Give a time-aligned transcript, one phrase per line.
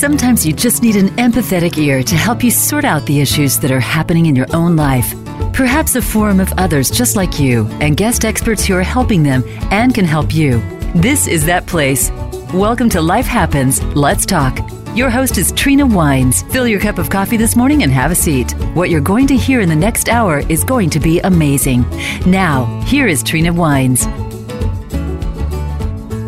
[0.00, 3.70] Sometimes you just need an empathetic ear to help you sort out the issues that
[3.70, 5.12] are happening in your own life.
[5.52, 9.44] Perhaps a forum of others just like you and guest experts who are helping them
[9.70, 10.58] and can help you.
[10.94, 12.10] This is that place.
[12.54, 13.82] Welcome to Life Happens.
[13.94, 14.58] Let's talk.
[14.96, 16.50] Your host is Treena Wynes.
[16.50, 18.52] Fill your cup of coffee this morning and have a seat.
[18.72, 21.82] What you're going to hear in the next hour is going to be amazing.
[22.24, 24.08] Now, here is Treena Wynes.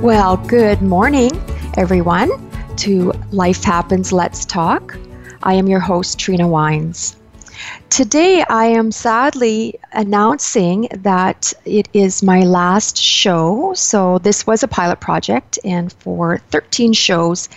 [0.03, 1.31] Well, good morning,
[1.79, 4.97] everyone to Life Happens Let's Talk.
[5.43, 7.17] I am your host, Treena Wynes.
[7.91, 13.73] Today, I am sadly announcing that it is my last show.
[13.75, 17.49] So, this was a pilot project, and for 13 shows,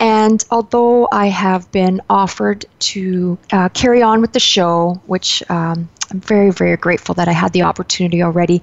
[0.00, 5.88] and although I have been offered to uh, carry on with the show, which um,
[6.10, 8.60] I'm very, very grateful that I had the opportunity already.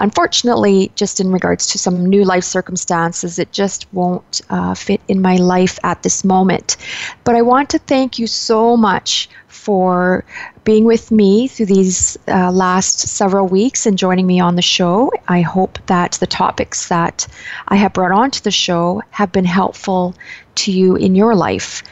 [0.00, 5.22] Unfortunately, just in regards to some new life circumstances, it just won't uh, fit in
[5.22, 6.76] my life at this moment.
[7.24, 10.24] But I want to thank you so much for
[10.64, 15.12] being with me through these uh, last several weeks and joining me on the show.
[15.28, 17.26] I hope that the topics that
[17.68, 20.14] I have brought onto the show have been helpful
[20.56, 21.82] to you in your life.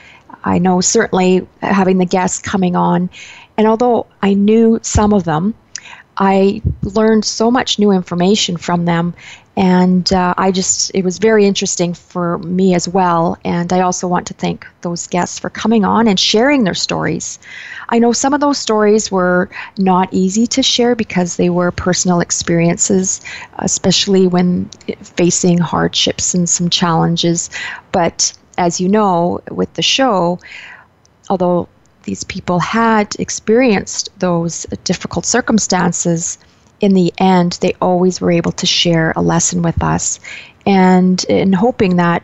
[0.45, 3.11] I know certainly having the guests coming on
[3.59, 5.55] and although I knew some of them,
[6.17, 9.15] I learned so much new information from them.
[9.57, 13.37] And uh, I just, it was very interesting for me as well.
[13.45, 17.41] And I also want to thank those guests for coming on and sharing their stories.
[17.89, 22.21] I know some of those stories were not easy to share because they were personal
[22.21, 23.21] experiences,
[23.59, 24.67] especially when
[25.03, 27.51] facing hardships and some challenges.
[27.91, 30.39] But as you know, with the show,
[31.29, 31.69] although
[32.09, 36.39] these people had experienced those difficult circumstances,
[36.81, 40.19] in the end, they always were able to share a lesson with us.
[40.65, 42.23] And in hoping that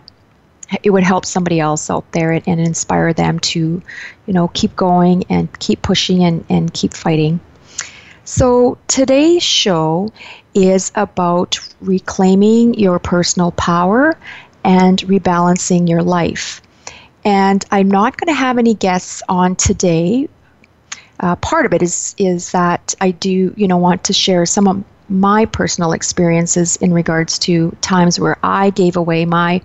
[0.82, 3.82] it would help somebody else out there and, and inspire them to,
[4.26, 7.38] you know, keep going and keep pushing and, and keep fighting.
[8.24, 10.10] So today's show
[10.54, 14.16] is about reclaiming your personal power
[14.64, 16.62] and rebalancing your life.
[17.24, 20.28] And I'm not going to have any guests on today.
[21.20, 24.68] Uh, part of it is is that I do, you know, want to share some
[24.68, 29.62] of my personal experiences in regards to times where I gave away my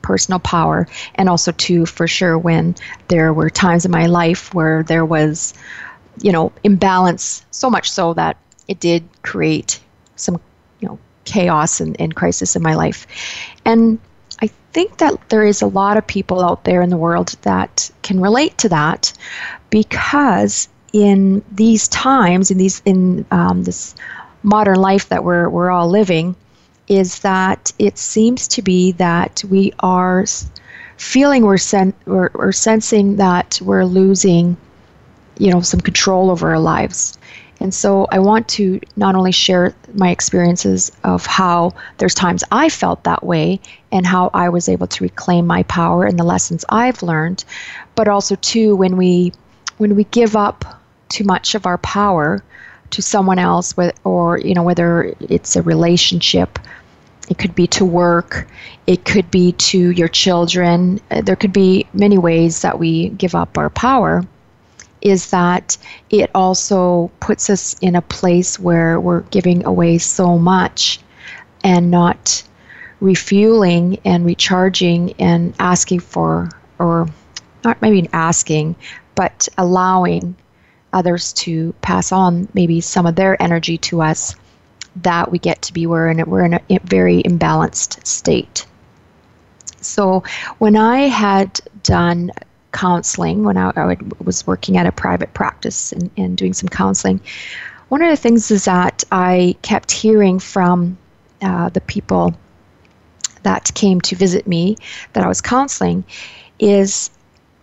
[0.00, 2.74] personal power, and also too, for sure, when
[3.08, 5.54] there were times in my life where there was,
[6.22, 7.44] you know, imbalance.
[7.50, 8.36] So much so that
[8.68, 9.80] it did create
[10.16, 10.40] some,
[10.80, 13.06] you know, chaos and, and crisis in my life,
[13.64, 13.98] and
[14.72, 18.20] think that there is a lot of people out there in the world that can
[18.20, 19.12] relate to that
[19.70, 23.94] because in these times, in these in um, this
[24.42, 26.36] modern life that we're we're all living,
[26.88, 30.24] is that it seems to be that we are
[30.96, 34.56] feeling we're, sen- we're, we're sensing that we're losing,
[35.38, 37.18] you know, some control over our lives.
[37.62, 42.68] And so I want to not only share my experiences of how there's times I
[42.68, 43.60] felt that way
[43.92, 47.44] and how I was able to reclaim my power and the lessons I've learned,
[47.94, 49.32] but also too when we
[49.78, 52.42] when we give up too much of our power
[52.90, 56.58] to someone else or you know whether it's a relationship
[57.28, 58.48] it could be to work
[58.86, 63.34] it could be to your children uh, there could be many ways that we give
[63.34, 64.26] up our power
[65.02, 65.76] is that
[66.10, 71.00] it also puts us in a place where we're giving away so much
[71.62, 72.42] and not
[73.00, 76.48] refueling and recharging and asking for,
[76.78, 77.08] or
[77.64, 78.76] not maybe asking,
[79.14, 80.34] but allowing
[80.92, 84.34] others to pass on maybe some of their energy to us
[84.96, 88.66] that we get to be where in, we're in a very imbalanced state.
[89.80, 90.22] So
[90.58, 92.30] when I had done
[92.72, 97.20] counseling when I, I was working at a private practice and, and doing some counseling.
[97.88, 100.96] One of the things is that I kept hearing from
[101.42, 102.34] uh, the people
[103.42, 104.76] that came to visit me
[105.12, 106.04] that I was counseling
[106.58, 107.10] is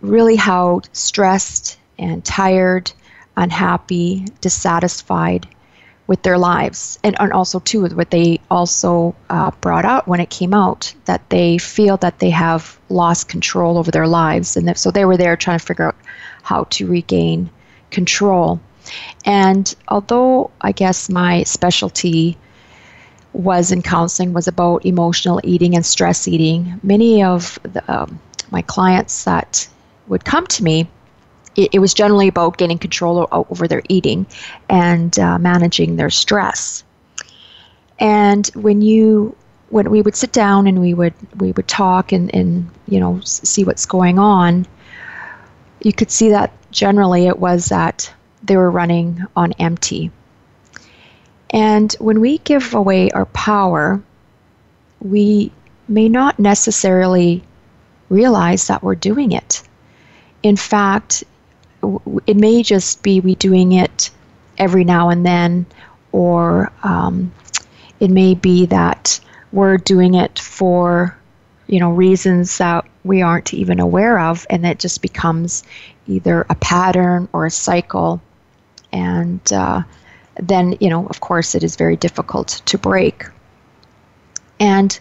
[0.00, 2.92] really how stressed and tired,
[3.36, 5.48] unhappy, dissatisfied
[6.10, 10.28] with their lives and, and also too what they also uh, brought out when it
[10.28, 14.90] came out that they feel that they have lost control over their lives and so
[14.90, 15.96] they were there trying to figure out
[16.42, 17.48] how to regain
[17.90, 18.58] control.
[19.24, 22.36] And although i guess my specialty
[23.32, 28.18] was in counseling was about emotional eating and stress eating many of the, um,
[28.50, 29.68] my clients that
[30.08, 30.88] would come to me
[31.56, 34.26] it, it was generally about gaining control over their eating
[34.68, 36.84] and uh, managing their stress.
[37.98, 39.36] And when you
[39.68, 43.20] when we would sit down and we would we would talk and, and you know
[43.20, 44.66] see what's going on,
[45.82, 48.12] you could see that generally it was that
[48.42, 50.10] they were running on empty.
[51.50, 54.00] And when we give away our power,
[55.00, 55.52] we
[55.88, 57.42] may not necessarily
[58.08, 59.62] realize that we're doing it.
[60.42, 61.24] In fact,
[62.26, 64.10] it may just be we doing it
[64.58, 65.66] every now and then,
[66.12, 67.32] or um,
[67.98, 69.20] it may be that
[69.52, 71.16] we're doing it for
[71.66, 75.62] you know reasons that we aren't even aware of, and it just becomes
[76.06, 78.20] either a pattern or a cycle,
[78.92, 79.82] and uh,
[80.36, 83.26] then you know of course it is very difficult to break.
[84.58, 84.98] And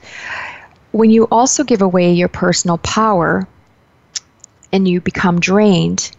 [0.91, 3.47] when you also give away your personal power
[4.71, 6.11] and you become drained,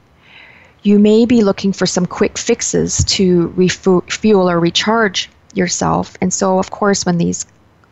[0.82, 6.16] you may be looking for some quick fixes to refuel or recharge yourself.
[6.20, 7.46] And so, of course, when these,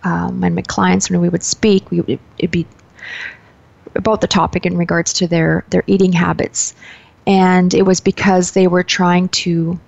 [0.05, 2.67] um, when my clients, when we would speak, we would, it'd be
[3.95, 6.75] about the topic in regards to their their eating habits,
[7.27, 9.79] and it was because they were trying to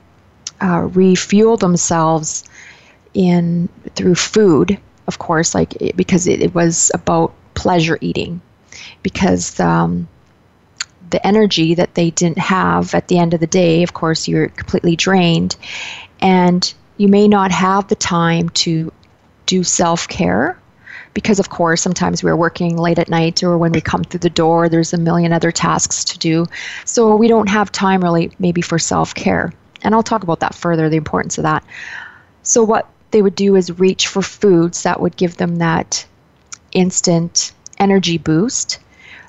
[0.60, 2.44] uh, refuel themselves
[3.14, 8.40] in through food, of course, like because it, it was about pleasure eating,
[9.02, 10.08] because um,
[11.10, 13.82] the energy that they didn't have at the end of the day.
[13.82, 15.56] Of course, you're completely drained,
[16.20, 18.92] and you may not have the time to
[19.46, 20.58] do self care
[21.14, 24.30] because, of course, sometimes we're working late at night or when we come through the
[24.30, 26.46] door, there's a million other tasks to do.
[26.84, 29.52] So we don't have time really, maybe, for self care.
[29.82, 31.64] And I'll talk about that further, the importance of that.
[32.42, 36.06] So, what they would do is reach for foods that would give them that
[36.72, 38.78] instant energy boost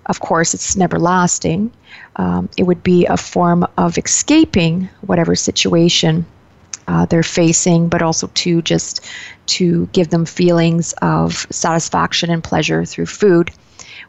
[0.07, 1.71] of course, it's never lasting.
[2.15, 6.25] Um, it would be a form of escaping whatever situation
[6.88, 9.06] uh, they're facing, but also to just
[9.45, 13.51] to give them feelings of satisfaction and pleasure through food,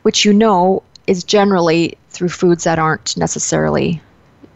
[0.02, 4.00] which you know is generally through foods that aren't necessarily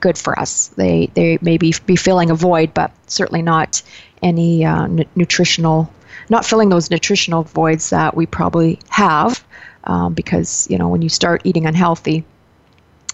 [0.01, 0.69] good for us.
[0.69, 3.83] They they may be, be filling a void, but certainly not
[4.23, 5.93] any uh, n- nutritional,
[6.31, 9.46] not filling those nutritional voids that we probably have
[9.87, 12.25] um, because you know when you start eating unhealthy,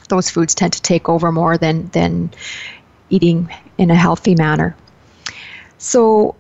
[0.08, 2.30] those foods tend to take over more than than
[3.10, 4.74] eating in a healthy manner.
[5.78, 6.34] So,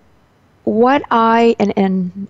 [0.64, 2.28] what I and and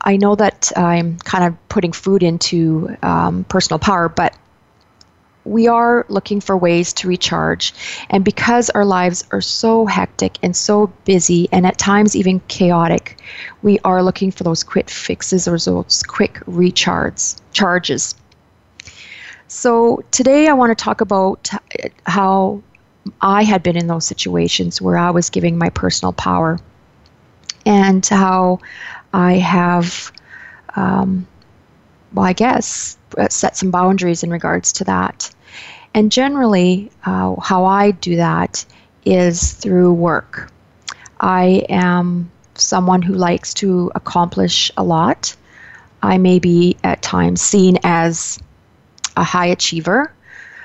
[0.00, 4.34] I know that I'm kind of putting food into um, personal power, but
[5.44, 7.72] we are looking for ways to recharge.
[8.10, 13.18] And because our lives are so hectic and so busy and at times even chaotic,
[13.62, 17.40] we are looking for those quick fixes or those quick recharges.
[17.52, 18.14] Charges.
[19.48, 21.50] So today I want to talk about
[22.06, 22.62] how
[23.22, 26.58] I had been in those situations where I was giving my personal power
[27.64, 28.58] and how
[29.14, 30.12] I have,
[30.76, 31.26] um,
[32.12, 32.97] well, I guess,
[33.30, 35.30] set some boundaries in regards to that.
[35.94, 38.64] And generally, uh, how I do that
[39.04, 40.52] is through work.
[41.20, 45.34] I am someone who likes to accomplish a lot.
[46.02, 48.38] I may be at times seen as
[49.16, 50.12] a high achiever,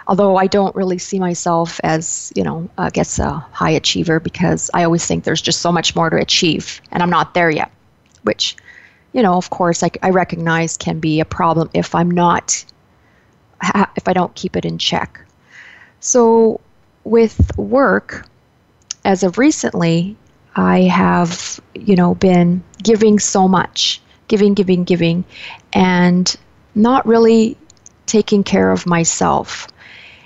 [0.07, 4.69] although I don't really see myself as, you know, I guess a high achiever because
[4.74, 7.72] I always think there's just so much more to achieve, and I'm not there yet,
[8.24, 8.56] which,
[9.13, 12.65] you know, of course, I, I recognize can be a problem if I'm not
[13.96, 15.25] if I don't keep it in check.
[16.00, 16.60] So,
[17.05, 18.27] with work,
[19.05, 20.17] as of recently,
[20.55, 25.24] I have, you know, been giving so much, giving, giving, giving,
[25.72, 26.36] and
[26.75, 27.58] not really
[28.05, 29.67] taking care of myself.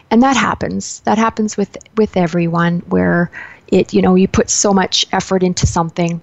[0.09, 1.01] And that happens.
[1.01, 3.29] That happens with with everyone where
[3.67, 6.21] it, you know, you put so much effort into something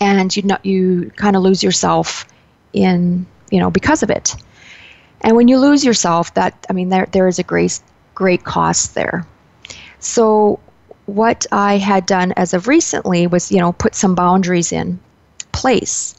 [0.00, 2.26] and you not you kind of lose yourself
[2.72, 4.34] in, you know, because of it.
[5.20, 7.80] And when you lose yourself, that I mean, there there is a great
[8.14, 9.26] great cost there.
[10.00, 10.60] So
[11.06, 15.00] what I had done as of recently was, you know, put some boundaries in
[15.52, 16.14] place.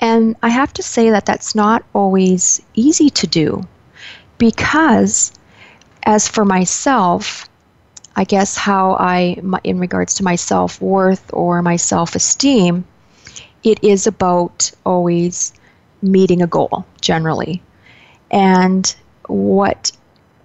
[0.00, 3.62] And I have to say that that's not always easy to do
[4.38, 5.32] because,
[6.02, 7.48] as for myself,
[8.16, 12.84] I guess how I, in regards to my self worth or my self esteem,
[13.64, 15.52] it is about always
[16.02, 17.62] meeting a goal generally.
[18.30, 18.94] And
[19.26, 19.92] what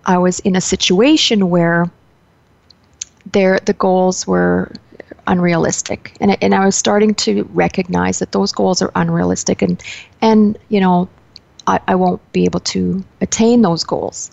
[0.06, 1.92] I was in a situation where
[3.34, 4.72] there the goals were
[5.28, 9.82] unrealistic and, and I was starting to recognize that those goals are unrealistic and
[10.22, 11.10] and you know
[11.66, 14.32] I, I won't be able to attain those goals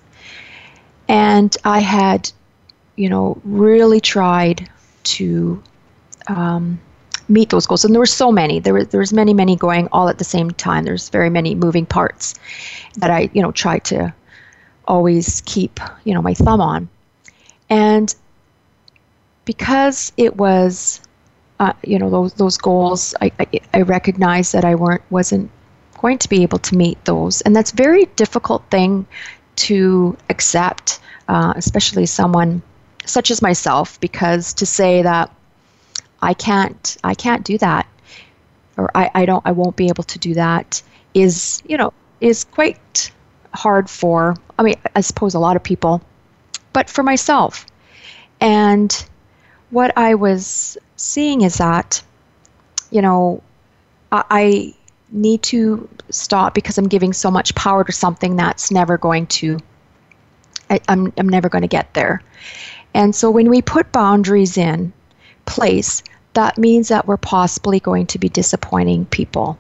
[1.09, 2.31] and I had
[2.95, 4.69] you know really tried
[5.05, 5.61] to
[6.29, 6.81] um,
[7.29, 7.85] meet those goals.
[7.85, 8.61] And there were so many.
[8.61, 10.85] There was there was many, many going all at the same time.
[10.85, 12.35] There's very many moving parts
[12.97, 14.15] that I, you know, try to
[14.87, 16.89] always keep, you know, my thumb on.
[17.71, 18.15] And
[19.45, 21.01] because it was,
[21.61, 25.51] uh, you know, those those goals, I, I I recognized that I weren't wasn't
[26.01, 29.07] going to be able to meet those, and that's a very difficult thing
[29.57, 32.63] to accept, uh, especially someone
[33.07, 35.31] such as myself, because to say that
[36.25, 37.87] I can't I can't do that,
[38.77, 42.45] or I, I don't I won't be able to do that is you know is
[42.45, 43.13] quite
[43.53, 46.01] hard for I mean I suppose a lot of people,
[46.73, 47.67] but for myself,
[48.41, 49.07] and
[49.71, 52.03] what I was seeing is that
[52.91, 53.43] you know
[54.11, 54.75] I, I
[55.11, 59.59] need to stop because I'm giving so much power to something that's never going to
[60.71, 62.23] I, I'm, I'm never going to get there.
[62.95, 64.93] And so when we put boundaries in
[65.47, 66.03] place,
[66.35, 69.59] that means that we're possibly going to be disappointing people.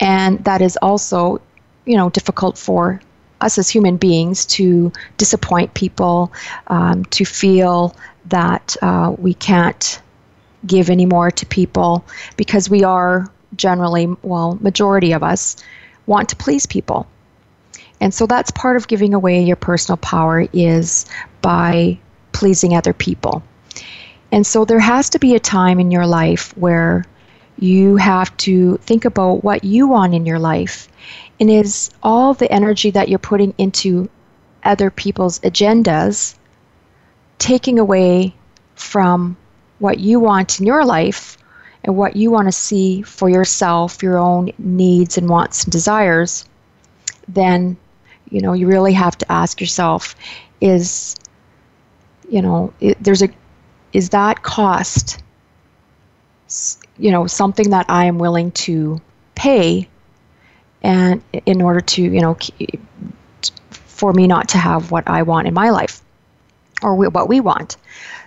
[0.00, 1.40] And that is also,
[1.84, 3.00] you know, difficult for
[3.40, 6.32] us as human beings to disappoint people,
[6.66, 7.94] um, to feel
[8.26, 10.00] that uh, we can't
[10.66, 12.04] give any more to people
[12.36, 15.56] because we are generally, well, majority of us
[16.06, 17.06] want to please people.
[18.00, 21.06] And so that's part of giving away your personal power is
[21.42, 21.98] by
[22.32, 23.42] pleasing other people.
[24.32, 27.04] And so there has to be a time in your life where
[27.58, 30.88] you have to think about what you want in your life.
[31.38, 34.08] And is all the energy that you're putting into
[34.62, 36.36] other people's agendas
[37.38, 38.34] taking away
[38.74, 39.36] from
[39.78, 41.38] what you want in your life
[41.84, 46.44] and what you want to see for yourself, your own needs and wants and desires,
[47.26, 47.76] then
[48.30, 50.14] you know you really have to ask yourself
[50.60, 51.16] is
[52.28, 53.28] you know it, there's a
[53.92, 55.22] is that cost
[56.98, 59.00] you know something that I am willing to
[59.34, 59.88] pay
[60.82, 62.36] and in order to you know
[63.70, 66.02] for me not to have what I want in my life
[66.82, 67.76] or what we want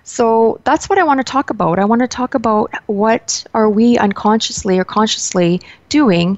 [0.04, 1.80] so that's what I want to talk about.
[1.80, 6.38] I want to talk about what are we unconsciously or consciously doing,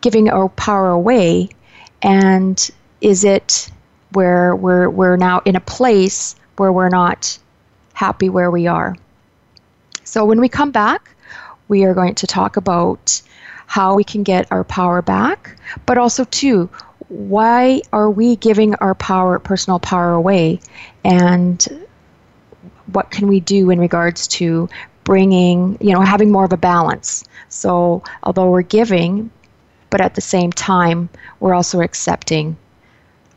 [0.00, 1.50] giving our power away,
[2.02, 2.70] and
[3.02, 3.70] is it
[4.12, 7.38] where we're we're now in a place where we're not
[7.94, 8.94] happy where we are.
[10.04, 11.16] So when we come back,
[11.68, 13.22] we are going to talk about
[13.66, 16.68] how we can get our power back, but also too
[17.08, 20.60] why are we giving our power personal power away
[21.04, 21.86] and
[22.92, 24.68] what can we do in regards to
[25.04, 27.24] bringing, you know, having more of a balance.
[27.48, 29.30] So, although we're giving,
[29.90, 31.08] but at the same time,
[31.40, 32.56] we're also accepting,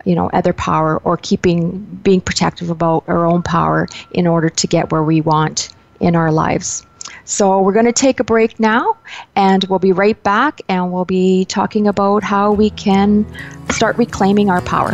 [0.07, 4.65] you know, other power or keeping, being protective about our own power in order to
[4.65, 5.67] get where we want
[5.99, 6.85] in our lives.
[7.25, 8.95] So, we're going to take a break now
[9.35, 13.25] and we'll be right back and we'll be talking about how we can
[13.69, 14.93] start reclaiming our power.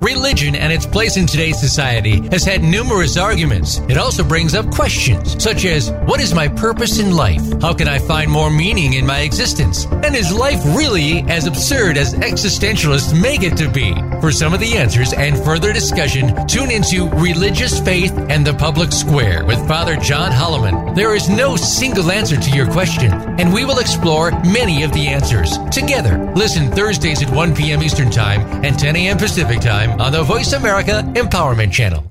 [0.00, 3.78] Religion and its place in today's society has had numerous arguments.
[3.88, 7.40] It also brings up questions such as What is my purpose in life?
[7.62, 9.86] How can I find more meaning in my existence?
[9.86, 13.94] And is life really as absurd as existentialists make it to be?
[14.20, 18.90] For some of the answers and further discussion, tune into Religious Faith and the Public
[18.90, 20.96] Square with Father John Holloman.
[20.96, 25.06] There is no single answer to your question, and we will explore many of the
[25.06, 26.32] answers together.
[26.34, 27.82] Listen Thursdays at 1 p.m.
[27.82, 29.18] Eastern Time and 10 a.m.
[29.18, 32.10] Pacific Time on the Voice America Empowerment Channel.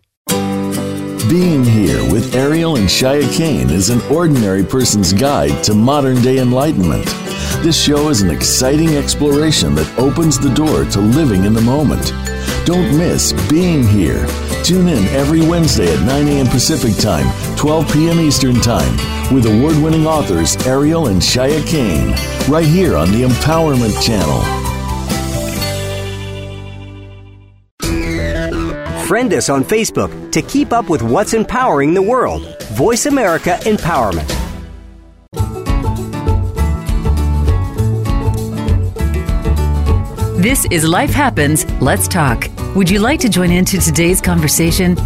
[1.29, 6.39] Being here with Ariel and Shya Kane is an ordinary person's guide to modern day
[6.39, 7.05] enlightenment.
[7.63, 12.13] This show is an exciting exploration that opens the door to living in the moment.
[12.65, 14.25] Don't miss Being Here.
[14.63, 16.47] Tune in every Wednesday at 9 a.m.
[16.47, 17.27] Pacific Time,
[17.57, 18.19] 12 p.m.
[18.19, 18.93] Eastern Time,
[19.33, 22.11] with award winning authors Ariel and Shya Kane,
[22.51, 24.62] right here on the Empowerment Channel.
[29.13, 32.41] Friend us on Facebook to keep up with what's empowering the world.
[32.71, 34.27] Voice America Empowerment.
[40.41, 42.49] This is Life Happens, Let's Talk.
[42.75, 44.97] Would you like to join into today's conversation?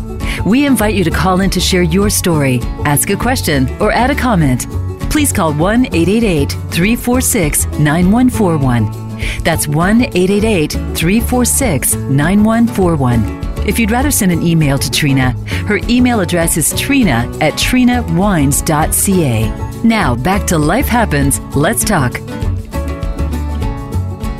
[0.45, 4.09] We invite you to call in to share your story, ask a question, or add
[4.09, 4.67] a comment.
[5.11, 9.43] Please call 1 888 346 9141.
[9.43, 13.37] That's 1 888 346 9141.
[13.67, 19.83] If you'd rather send an email to Treena, her email address is treena at treenawynes.ca.
[19.83, 21.41] Now, back to Life Happens.
[21.53, 22.13] Let's talk.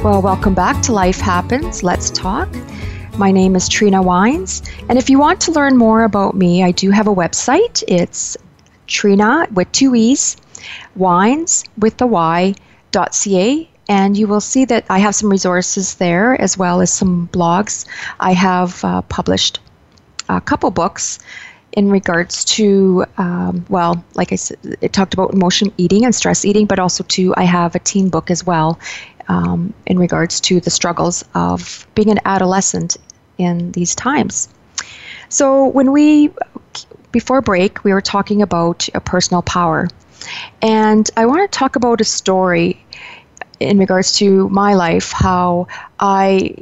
[0.02, 1.84] Well, welcome back to Life Happens.
[1.84, 2.48] Let's talk.
[3.18, 6.72] My name is Treena Wynes, and if you want to learn more about me, I
[6.72, 7.84] do have a website.
[7.86, 8.38] It's
[8.88, 10.38] Treena with two E's,
[10.98, 12.54] Wynes with the Y,
[12.92, 16.92] dot ca, and you will see that I have some resources there as well as
[16.92, 17.86] some blogs.
[18.20, 19.60] I have uh, published
[20.30, 21.20] a couple books
[21.74, 26.44] in regards to, um, well, like I said, it talked about emotion eating and stress
[26.44, 28.80] eating, but also too, I have a teen book as well
[29.28, 32.98] um, in regards to the struggles of being an adolescent
[33.38, 34.50] in these times.
[35.30, 36.32] So, when we,
[37.12, 39.88] before break, we were talking about a personal power.
[40.62, 42.84] And I want to talk about a story
[43.60, 45.68] in regards to my life, how
[46.00, 46.56] I,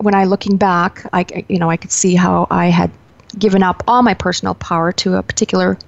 [0.00, 2.90] when I looking back, I, you know, I could see how I had
[3.38, 5.78] given up all my personal power to a particular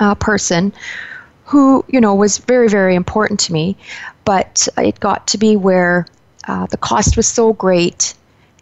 [0.00, 0.72] uh, person
[1.44, 3.76] who, you know, was very, very important to me.
[4.24, 6.06] But it got to be where
[6.48, 8.14] uh, the cost was so great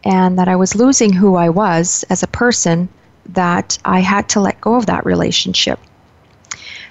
[0.04, 2.88] and that I was losing who I was as a person
[3.26, 5.78] that I had to let go of that relationship.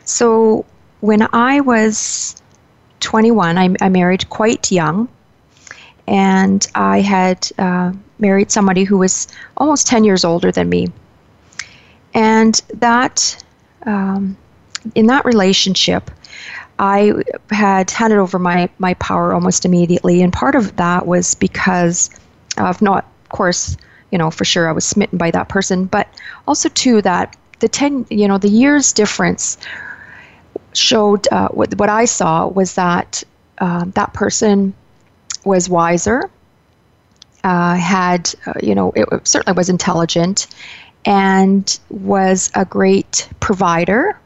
[0.06, 0.66] So
[1.02, 2.42] when I was
[3.00, 5.08] 21, I, I married quite young,
[6.08, 9.28] and I had uh, married somebody who was
[9.58, 10.88] almost 10 years older than me.
[12.14, 13.44] And that,
[13.86, 14.38] um,
[14.96, 16.10] in that relationship,
[16.80, 17.14] I
[17.50, 22.10] had handed over my, my power almost immediately, and part of that was because
[22.58, 23.78] of not, of course,
[24.12, 26.08] you know, for sure I was smitten by that person, but
[26.48, 29.58] also too that the 10, you know, the years difference
[30.74, 33.24] showed uh, what, what I saw was that
[33.58, 34.74] uh, that person
[35.46, 36.30] was wiser,
[37.44, 40.48] uh, had, uh, you know, it, certainly was intelligent,
[41.06, 44.20] and was a great provider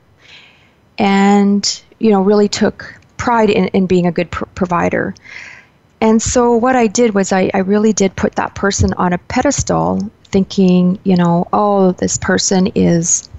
[0.98, 5.16] and you know really took pride in, in being a good pr- provider.
[6.02, 9.18] And so what i did was I, I really did put that person on a
[9.18, 13.30] pedestal thinking you know oh this person is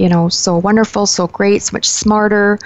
[0.00, 2.58] you know so wonderful so great so much smarter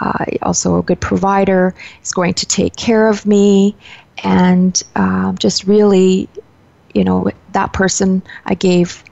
[0.00, 3.76] uh, also a good provider is going to take care of me
[4.24, 6.28] and uh, just really
[6.94, 9.04] you know that person i gave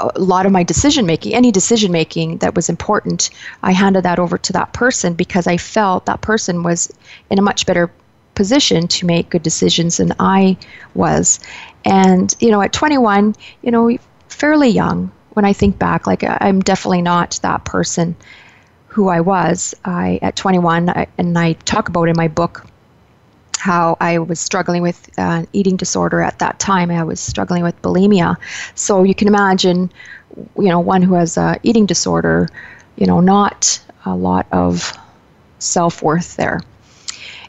[0.00, 3.28] a lot of my decision making, any decision making that was important,
[3.62, 6.90] I handed that over to that person because I felt that person was
[7.28, 7.92] in a much better
[8.34, 10.56] position to make good decisions than I
[10.94, 11.38] was.
[11.84, 13.98] And, you know, at 21, you know,
[14.30, 18.16] fairly young, when I think back, like I'm definitely not that person
[18.86, 19.74] who I was.
[19.84, 22.66] I at 21, I, and I talk about in my book
[23.58, 26.90] how I was struggling with uh, eating disorder at that time.
[26.90, 28.36] I was struggling with bulimia.
[28.74, 29.92] So you can imagine,
[30.56, 32.48] you know, one who has a eating disorder,
[32.96, 34.96] you know, not a lot of
[35.58, 36.60] self worth there.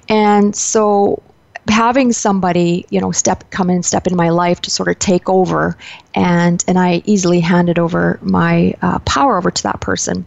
[0.09, 1.23] And so
[1.67, 5.29] having somebody, you know, step come in, step in my life to sort of take
[5.29, 5.77] over,
[6.15, 10.25] and and I easily handed over my uh, power over to that person.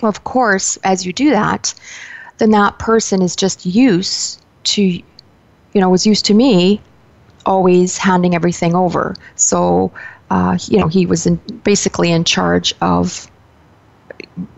[0.00, 1.74] Well, of course, as you do that,
[2.38, 5.04] then that person is just used to, you
[5.74, 6.80] know, was used to me
[7.46, 9.14] always handing everything over.
[9.36, 9.92] So,
[10.30, 13.30] uh, you know, he was in, basically in charge of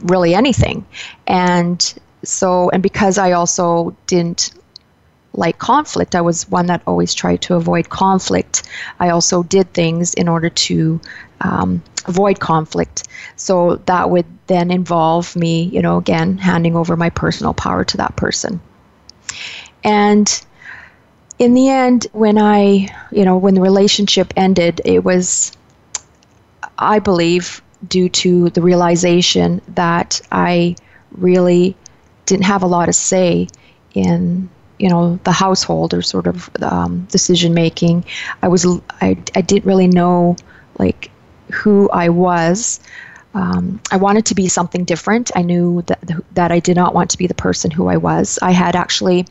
[0.00, 0.86] really anything.
[1.26, 4.54] And so, and because I also didn't
[5.34, 8.62] like conflict, I was one that always tried to avoid conflict.
[9.00, 11.00] I also did things in order to
[11.40, 13.08] um, avoid conflict.
[13.36, 17.96] So that would then involve me, you know, again, handing over my personal power to
[17.98, 18.60] that person.
[19.82, 20.44] And
[21.38, 25.52] in the end, when I, you know, when the relationship ended, it was,
[26.78, 30.76] I believe, due to the realization that I
[31.10, 31.76] really
[32.26, 33.48] didn't have a lot of say
[33.94, 34.48] in
[34.84, 38.04] you know the household or sort of um, decision making
[38.42, 38.66] i was
[39.00, 40.36] I, I didn't really know
[40.78, 41.10] like
[41.50, 42.80] who i was
[43.32, 46.00] um, i wanted to be something different i knew that
[46.32, 49.24] that i did not want to be the person who i was i had actually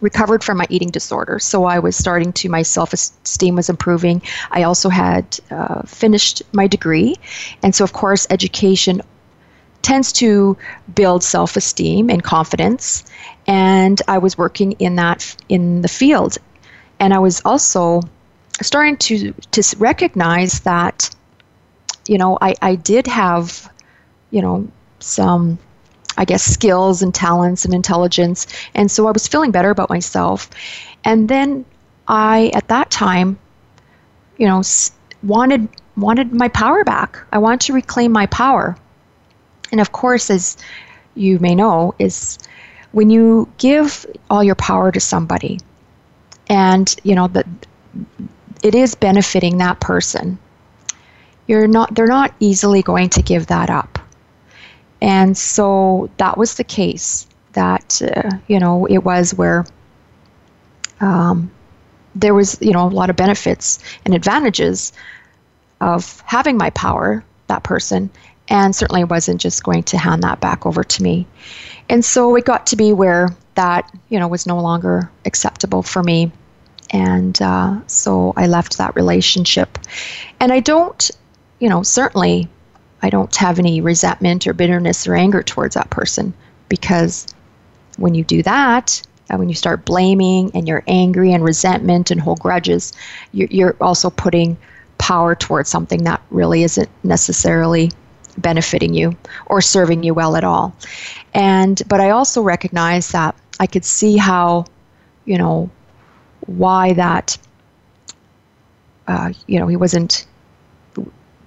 [0.00, 1.40] recovered from my eating disorder.
[1.40, 4.22] So I was starting to, my self esteem was improving.
[4.52, 7.16] I also had uh, finished my degree.
[7.64, 9.02] And so, of course, education
[9.82, 10.56] tends to
[10.94, 13.04] build self esteem and confidence.
[13.48, 16.38] And I was working in that, in the field.
[17.00, 18.02] And I was also
[18.62, 21.10] starting to, to recognize that,
[22.06, 23.68] you know, I, I did have,
[24.30, 24.68] you know,
[25.00, 25.58] some
[26.18, 28.48] I guess, skills and talents and intelligence.
[28.74, 30.50] And so I was feeling better about myself.
[31.04, 31.64] And then
[32.08, 33.38] I, at that time,
[34.36, 34.60] you know,
[35.22, 37.18] wanted wanted my power back.
[37.32, 38.76] I wanted to reclaim my power.
[39.70, 40.56] And of course, as
[41.14, 42.38] you may know, is
[42.92, 45.60] when you give all your power to somebody,
[46.48, 47.46] and you know that
[48.62, 50.38] it is benefiting that person.
[51.46, 51.94] You're not.
[51.94, 53.98] They're not easily going to give that up.
[55.00, 59.64] And so that was the case that, uh, you know, it was where
[61.00, 61.50] um,
[62.14, 64.92] there was, you know, a lot of benefits and advantages
[65.80, 68.10] of having my power, that person,
[68.48, 71.26] and certainly wasn't just going to hand that back over to me.
[71.88, 76.02] And so it got to be where that, you know, was no longer acceptable for
[76.02, 76.32] me.
[76.90, 79.78] And uh, so I left that relationship.
[80.40, 81.10] And I don't,
[81.58, 82.48] you know, certainly
[83.02, 86.32] I don't have any resentment or bitterness or anger towards that person
[86.68, 87.26] because
[87.96, 92.10] when you do that, and uh, when you start blaming and you're angry and resentment
[92.10, 92.94] and hold grudges,
[93.32, 94.56] you're, you're also putting
[94.96, 97.90] power towards something that really isn't necessarily
[98.38, 100.74] benefiting you or serving you well at all.
[101.34, 104.64] And but I also recognize that I could see how,
[105.24, 105.70] you know,
[106.46, 107.36] why that.
[109.06, 110.26] Uh, you know, he wasn't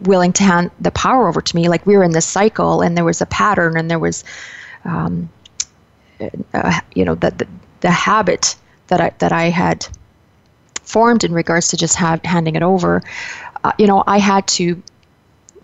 [0.01, 1.69] willing to hand the power over to me.
[1.69, 4.23] Like we were in this cycle, and there was a pattern, and there was,
[4.83, 5.29] um,
[6.53, 7.47] uh, you know, the, the,
[7.81, 8.55] the habit
[8.87, 9.87] that I that I had
[10.81, 13.01] formed in regards to just have, handing it over.
[13.63, 14.81] Uh, you know, I had to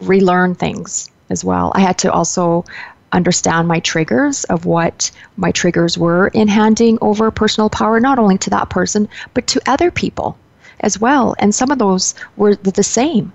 [0.02, 1.72] relearn things as well.
[1.76, 2.66] I had to also
[3.12, 8.38] understand my triggers of what my triggers were in handing over personal power, not only
[8.40, 10.38] to that person, but to other people
[10.82, 11.36] as well.
[11.40, 13.32] And some of those were the same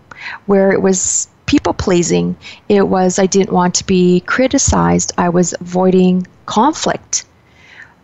[0.46, 2.37] where it was people pleasing.
[2.68, 5.12] It was I didn't want to be criticized.
[5.18, 7.24] I was avoiding conflict.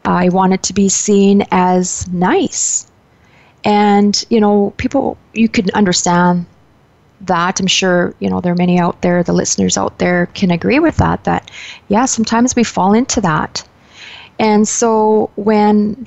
[0.04, 2.86] I wanted to be seen as nice.
[3.64, 6.46] And, you know, people, you could understand
[7.22, 7.60] that.
[7.60, 10.78] I'm sure, you know, there are many out there, the listeners out there can agree
[10.78, 11.50] with that, that,
[11.88, 13.66] yeah, sometimes we fall into that.
[14.38, 16.06] And so when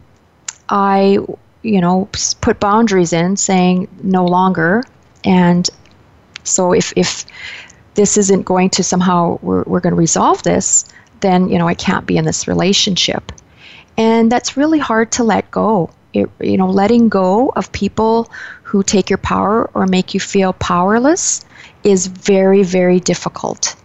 [0.69, 1.19] I,
[1.63, 2.07] you know,
[2.41, 4.83] put boundaries in saying no longer,
[5.25, 5.69] and
[6.43, 7.25] so if, if
[7.93, 10.85] this isn't going to somehow, we're, we're going to resolve this,
[11.19, 13.31] then, you know, I can't be in this relationship.
[13.97, 15.91] And that's really hard to let go.
[16.13, 18.29] It, you know, letting go of people
[18.71, 21.43] who take your power or make you feel powerless
[21.83, 23.75] is very, very difficult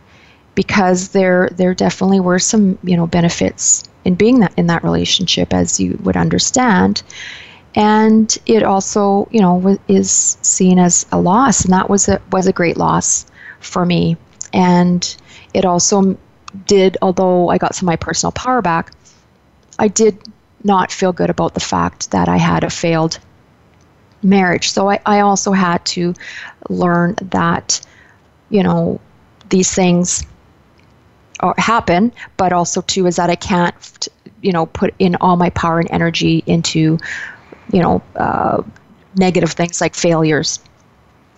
[0.55, 5.53] because there there definitely were some you know benefits in being that in that relationship
[5.53, 7.03] as you would understand.
[7.75, 12.47] And it also you know is seen as a loss and that was a was
[12.47, 13.27] a great loss
[13.59, 14.17] for me.
[14.53, 15.17] And
[15.53, 16.17] it also
[16.67, 18.93] did although i got some of my personal power back
[19.79, 20.17] i did
[20.65, 23.19] not feel good about the fact that i had a failed
[24.27, 26.15] marriage so i, I also had to
[26.69, 27.81] learn that
[28.51, 29.01] you know
[29.49, 30.25] these things
[31.41, 34.09] are, happen but also too is that i can't
[34.43, 36.99] you know put in all my power and energy into
[37.73, 38.63] you know, uh,
[39.17, 40.61] negative things like failures,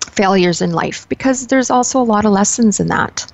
[0.01, 3.31] failures in life, because there's also a lot of lessons in that.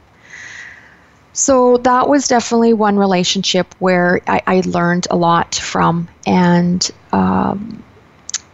[1.32, 7.82] So that was definitely one relationship where I, I learned a lot from, and um,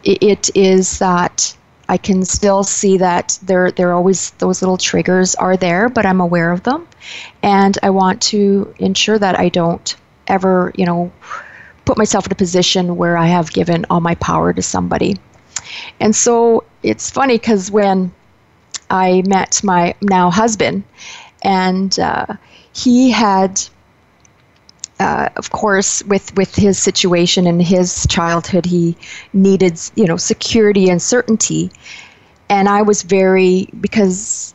[0.05, 1.57] it, is that
[1.89, 6.21] I can still see that there there always those little triggers are there, but I'm
[6.21, 6.87] aware of them,
[7.43, 9.97] and I want to ensure that I don't
[10.29, 11.11] ever, you know,
[11.85, 15.17] put myself in a position where I have given all my power to somebody.
[15.99, 18.13] And so it's funny because when
[18.89, 20.85] I met my now husband,
[21.43, 22.27] and uh,
[22.73, 23.61] he had,
[25.01, 28.97] uh, of course, with with his situation and his childhood, he
[29.33, 31.73] needed you know security and certainty,
[32.51, 34.55] and I was very because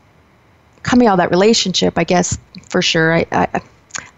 [0.84, 2.38] coming out of that relationship, I guess
[2.70, 3.62] for sure, I, I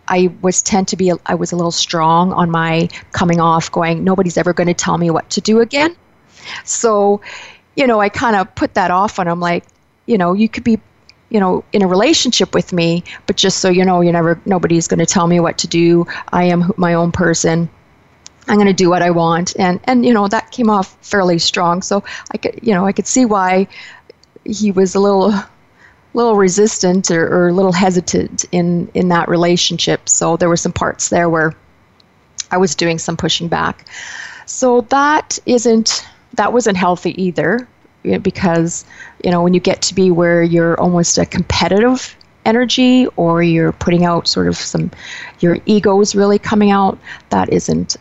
[0.10, 4.04] I was tend to be I was a little strong on my coming off going
[4.04, 5.96] nobody's ever going to tell me what to do again.
[6.66, 7.22] So,
[7.76, 9.66] you know, I kind of put that off and I'm like,
[10.06, 10.80] you know, you could be
[11.30, 14.88] you know in a relationship with me, but just so you know, you never nobody's
[14.88, 16.06] going to tell me what to do.
[16.32, 17.70] I am my own person.
[18.50, 21.40] I'm going to do what I want, and and you know that came off fairly
[21.40, 21.82] strong.
[21.82, 23.68] So I could you know I could see why
[24.46, 25.34] he was a little
[26.14, 30.08] little resistant or, or a little hesitant in in that relationship.
[30.10, 31.54] So there were some parts there where
[32.52, 33.86] I was doing some pushing back.
[34.46, 37.68] So that isn't that wasn't healthy either
[38.04, 38.86] because
[39.24, 43.74] you know when you get to be where you're almost a competitive energy or you're
[43.74, 44.90] putting out sort of some
[45.40, 46.98] your ego is really coming out
[47.30, 47.98] that isn't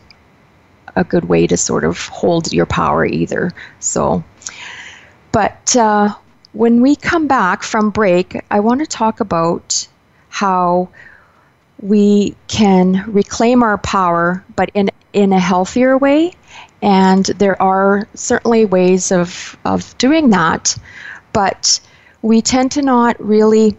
[0.95, 3.51] a good way to sort of hold your power either.
[3.79, 4.23] So
[5.31, 6.15] but uh,
[6.53, 9.87] when we come back from break i want to talk about
[10.29, 10.89] how
[11.79, 16.31] we can reclaim our power but in in a healthier way
[16.81, 20.77] and there are certainly ways of, of doing that,
[21.33, 21.79] but
[22.21, 23.75] we tend to not really,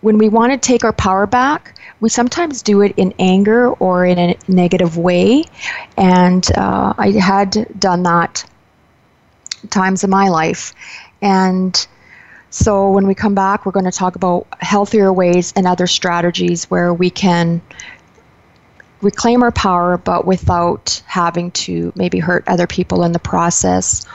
[0.00, 4.06] when we want to take our power back, we sometimes do it in anger or
[4.06, 5.44] in a negative way.
[5.96, 8.44] And uh, I had done that
[9.70, 10.74] times in my life.
[11.20, 11.86] And
[12.50, 16.64] so when we come back, we're going to talk about healthier ways and other strategies
[16.70, 17.60] where we can
[19.00, 24.06] reclaim our power, but without having to maybe hurt other people in the process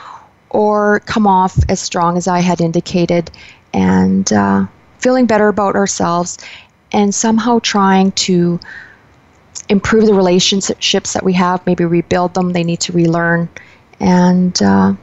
[0.50, 3.32] or come off as strong as I had indicated
[3.74, 4.65] and uh,
[5.00, 6.38] feeling better about ourselves
[6.91, 8.60] and somehow trying to
[9.69, 13.50] improve the relationships that we have, maybe rebuild them, they need to relearn.
[14.00, 14.93] And uh,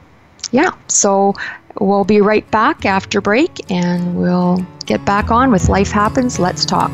[0.51, 1.33] yeah, so
[1.79, 6.39] we'll be right back after break and we'll get back on with Life Happens.
[6.39, 6.91] Let's talk.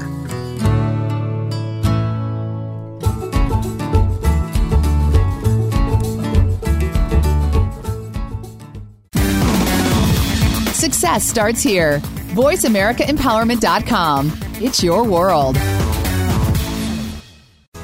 [11.07, 11.99] Success starts here.
[12.35, 14.37] VoiceAmericaEmpowerment.com.
[14.55, 15.55] It's your world.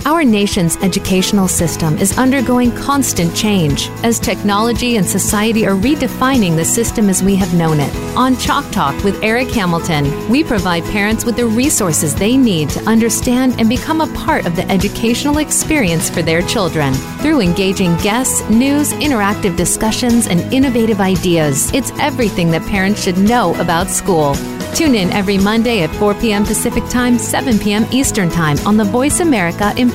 [0.05, 6.65] Our nation's educational system is undergoing constant change as technology and society are redefining the
[6.65, 7.95] system as we have known it.
[8.17, 12.83] On Chalk Talk with Eric Hamilton, we provide parents with the resources they need to
[12.83, 16.93] understand and become a part of the educational experience for their children.
[17.21, 23.55] Through engaging guests, news, interactive discussions, and innovative ideas, it's everything that parents should know
[23.61, 24.35] about school.
[24.75, 26.43] Tune in every Monday at 4 p.m.
[26.43, 27.85] Pacific Time, 7 p.m.
[27.91, 29.92] Eastern Time on the Voice America Empowerment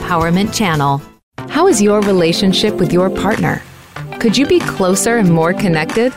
[0.53, 1.03] Channel.
[1.49, 3.63] How is your relationship with your partner?
[4.21, 6.13] Could you be closer and more connected?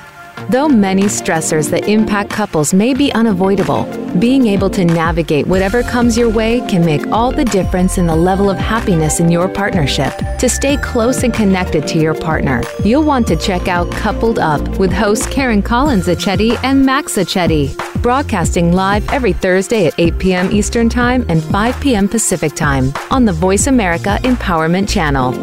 [0.50, 3.84] Though many stressors that impact couples may be unavoidable,
[4.20, 8.16] being able to navigate whatever comes your way can make all the difference in the
[8.16, 10.14] level of happiness in your partnership.
[10.40, 14.62] To stay close and connected to your partner, you'll want to check out Coupled Up
[14.80, 17.91] with hosts Karen Collins Achetti and Max Achetti.
[18.02, 20.52] Broadcasting live every Thursday at 8 p.m.
[20.52, 22.10] Eastern Time and 5 p.m.
[22.10, 25.34] Pacific Time on the Voice America Empowerment Channel.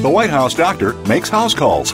[0.00, 1.92] The White House doctor makes house calls.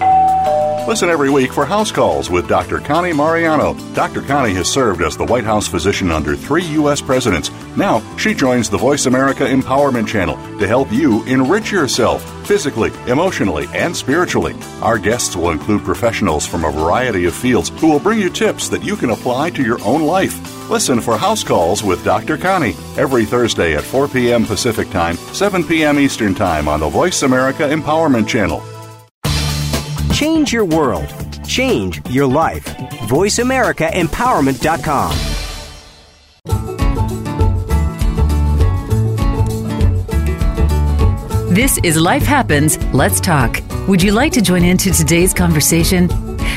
[0.87, 2.81] Listen every week for House Calls with Dr.
[2.81, 3.75] Connie Mariano.
[3.95, 4.21] Dr.
[4.21, 7.01] Connie has served as the White House physician under three U.S.
[7.01, 7.51] presidents.
[7.77, 13.67] Now, she joins the Voice America Empowerment Channel to help you enrich yourself physically, emotionally,
[13.75, 14.55] and spiritually.
[14.81, 18.71] Our guests will include professionals from a variety of fields who will bring you tips
[18.71, 20.71] that you can apply to your own life.
[20.71, 22.39] Listen for House Calls with Dr.
[22.39, 24.47] Connie every Thursday at 4 p.m.
[24.47, 25.99] Pacific Time, 7 p.m.
[25.99, 28.63] Eastern Time on the Voice America Empowerment Channel.
[30.15, 31.13] Change your world.
[31.47, 32.65] Change your life.
[33.09, 35.36] VoiceAmericaEmpowerment.com.
[41.57, 42.77] This is Life Happens.
[42.93, 43.63] Let's talk.
[43.89, 46.11] Would you like to join into today's conversation?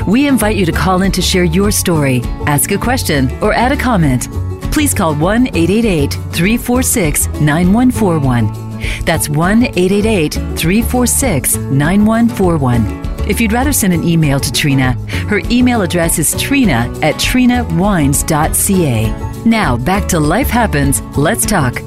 [0.06, 3.72] We invite you to call in to share your story, ask a question, or add
[3.72, 4.28] a comment.
[4.74, 9.06] Please call 1 888 346 9141.
[9.06, 13.30] That's 1 888 346 9141.
[13.30, 19.46] If you'd rather send an email to Treena, her email address is treena at treenawynes.ca.
[19.46, 21.00] Now, back to Life Happens.
[21.16, 21.82] Let's talk.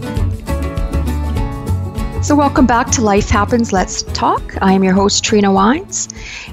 [2.23, 3.73] So, welcome back to Life Happens.
[3.73, 4.43] Let's talk.
[4.63, 6.09] I am your host, Treena Wynes,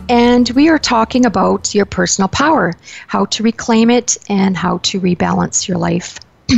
[0.10, 2.74] and we are talking about your personal power,
[3.06, 6.18] how to reclaim it, and how to rebalance your life.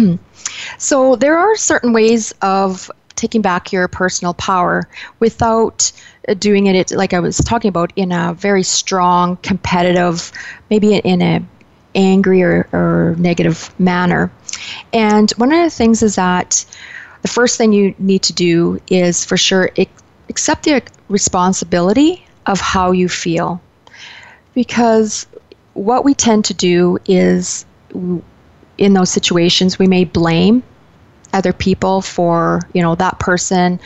[0.77, 4.87] so, there are certain ways of taking back your personal power
[5.19, 5.91] without
[6.29, 10.31] uh, doing it like I was talking about in a very strong, competitive,
[10.69, 11.45] maybe in a
[11.95, 14.31] angry or, or negative manner.
[14.93, 16.65] And one of the things is that
[17.21, 19.69] the first thing you need to do is for sure
[20.29, 23.61] accept the responsibility of how you feel.
[24.53, 25.27] Because
[25.73, 27.65] what we tend to do is
[28.77, 30.63] in those situations we may blame
[31.33, 33.79] other people for, you know, that person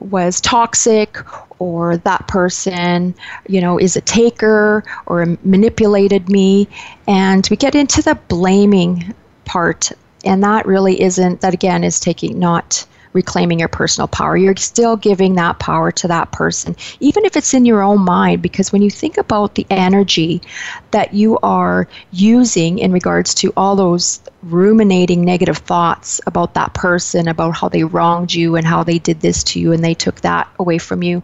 [0.00, 1.18] was toxic
[1.58, 3.14] or that person,
[3.48, 6.68] you know, is a taker or manipulated me.
[7.06, 9.14] And we get into the blaming
[9.44, 9.92] part.
[10.24, 14.36] And that really isn't, that again is taking not reclaiming your personal power.
[14.36, 18.42] You're still giving that power to that person, even if it's in your own mind,
[18.42, 20.42] because when you think about the energy
[20.90, 27.28] that you are using in regards to all those ruminating negative thoughts about that person,
[27.28, 30.20] about how they wronged you and how they did this to you and they took
[30.22, 31.22] that away from you,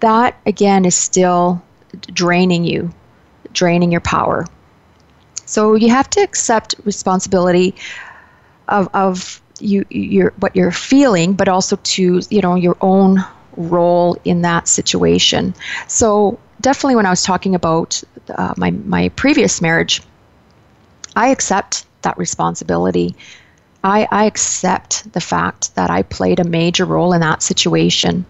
[0.00, 1.60] that again is still
[2.12, 2.92] draining you,
[3.52, 4.46] draining your power.
[5.46, 7.74] So you have to accept responsibility
[8.68, 13.24] of, of you your what you're feeling, but also to you know your own
[13.56, 15.54] role in that situation.
[15.88, 20.02] So definitely, when I was talking about uh, my my previous marriage,
[21.16, 23.16] I accept that responsibility.
[23.84, 28.26] I, I accept the fact that I played a major role in that situation.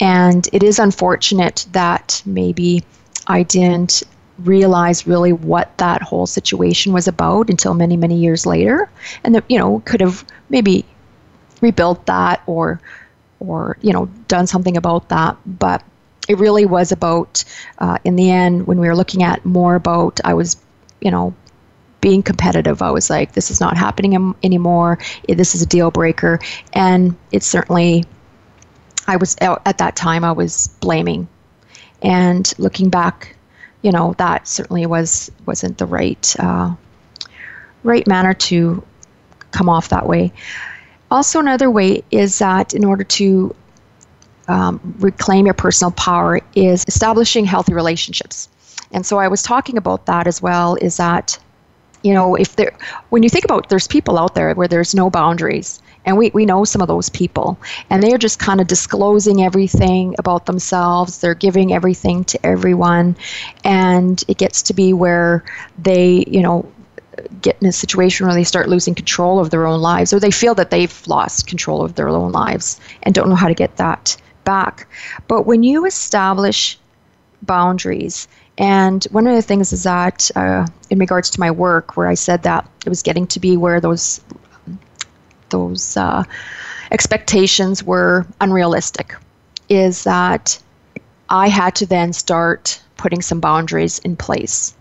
[0.00, 2.82] And it is unfortunate that maybe
[3.26, 4.02] I didn't
[4.44, 8.90] realize really what that whole situation was about until many, many years later.
[9.24, 10.84] And that, you know, could have maybe
[11.60, 12.80] rebuilt that or,
[13.38, 15.36] or, you know, done something about that.
[15.46, 15.82] But
[16.28, 17.44] it really was about,
[17.78, 20.56] uh, in the end, when we were looking at more about, I was,
[21.00, 21.34] you know,
[22.00, 22.82] being competitive.
[22.82, 24.98] I was like, this is not happening Im- anymore.
[25.28, 26.38] This is a deal breaker.
[26.72, 28.04] And it certainly,
[29.06, 31.28] I was, at that time, I was blaming.
[32.02, 33.36] And looking back
[33.82, 36.74] you know that certainly was wasn't the right uh,
[37.82, 38.82] right manner to
[39.50, 40.32] come off that way.
[41.10, 43.54] Also, another way is that in order to
[44.48, 48.48] um, reclaim your personal power is establishing healthy relationships.
[48.92, 50.76] And so I was talking about that as well.
[50.76, 51.38] Is that
[52.02, 52.76] you know if there
[53.10, 56.44] when you think about there's people out there where there's no boundaries and we, we
[56.44, 57.56] know some of those people.
[57.88, 61.20] And they're just kind of disclosing everything about themselves.
[61.20, 63.16] They're giving everything to everyone.
[63.62, 65.44] And it gets to be where
[65.78, 66.70] they, you know,
[67.42, 70.32] get in a situation where they start losing control of their own lives or they
[70.32, 73.76] feel that they've lost control of their own lives and don't know how to get
[73.76, 74.88] that back.
[75.28, 76.76] But when you establish
[77.42, 78.26] boundaries,
[78.58, 82.14] and one of the things is that, uh, in regards to my work, where I
[82.14, 84.20] said that it was getting to be where those
[85.50, 86.24] those uh,
[86.90, 89.14] expectations were unrealistic
[89.68, 90.60] is that
[91.28, 94.74] I had to then start putting some boundaries in place.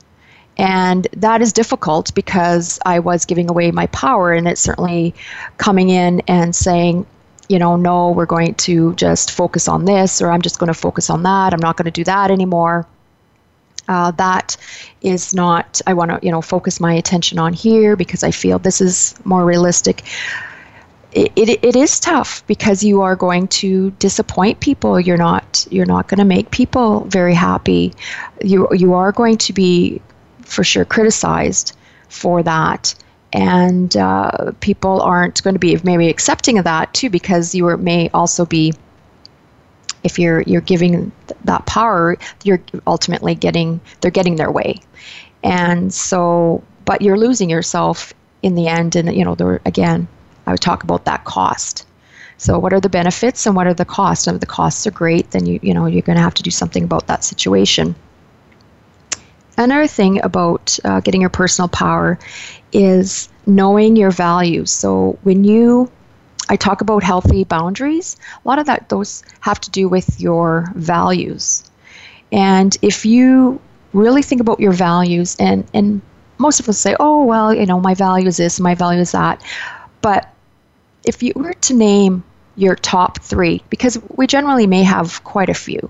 [0.58, 5.16] And that is difficult because I was giving away my power, and it's certainly
[5.58, 7.06] coming in and saying,
[7.48, 10.74] you know, no, we're going to just focus on this, or I'm just going to
[10.74, 11.54] focus on that.
[11.54, 12.86] I'm not going to do that anymore.
[13.88, 14.58] Uh, that
[15.02, 18.60] is not, I want to, you know, focus my attention on here because I feel
[18.60, 20.04] this is more realistic
[21.12, 21.32] it,
[21.64, 25.00] it, is tough because you are going to disappoint people.
[25.00, 27.94] You're not you're not going to make people very happy.
[28.44, 30.02] You you are going to be
[30.42, 31.76] for sure criticized
[32.10, 32.94] for that.
[33.32, 38.10] And uh, people aren't going to be maybe accepting of that too because you may
[38.10, 38.74] also be
[40.04, 41.12] if you're you're giving
[41.44, 44.80] that power you're ultimately getting they're getting their way.
[45.44, 50.08] And so but you're losing yourself in the end and you know there again
[50.50, 51.86] I would talk about that cost.
[52.38, 54.26] So what are the benefits and what are the costs?
[54.26, 56.44] And if the costs are great, then you you know you're going to have to
[56.44, 57.94] do something about that situation.
[59.58, 62.18] Another thing about uh, getting your personal power
[62.72, 64.72] is knowing your values.
[64.72, 65.92] So when you
[66.50, 70.72] I talk about healthy boundaries, a lot of that those have to do with your
[70.76, 71.70] values.
[72.32, 73.62] And if you
[73.94, 76.02] really think about your values and and
[76.40, 79.12] most of us say, "Oh, well, you know, my value is this, my value is
[79.12, 79.44] that."
[80.02, 80.29] But
[81.04, 82.24] if you were to name
[82.56, 85.90] your top three, because we generally may have quite a few,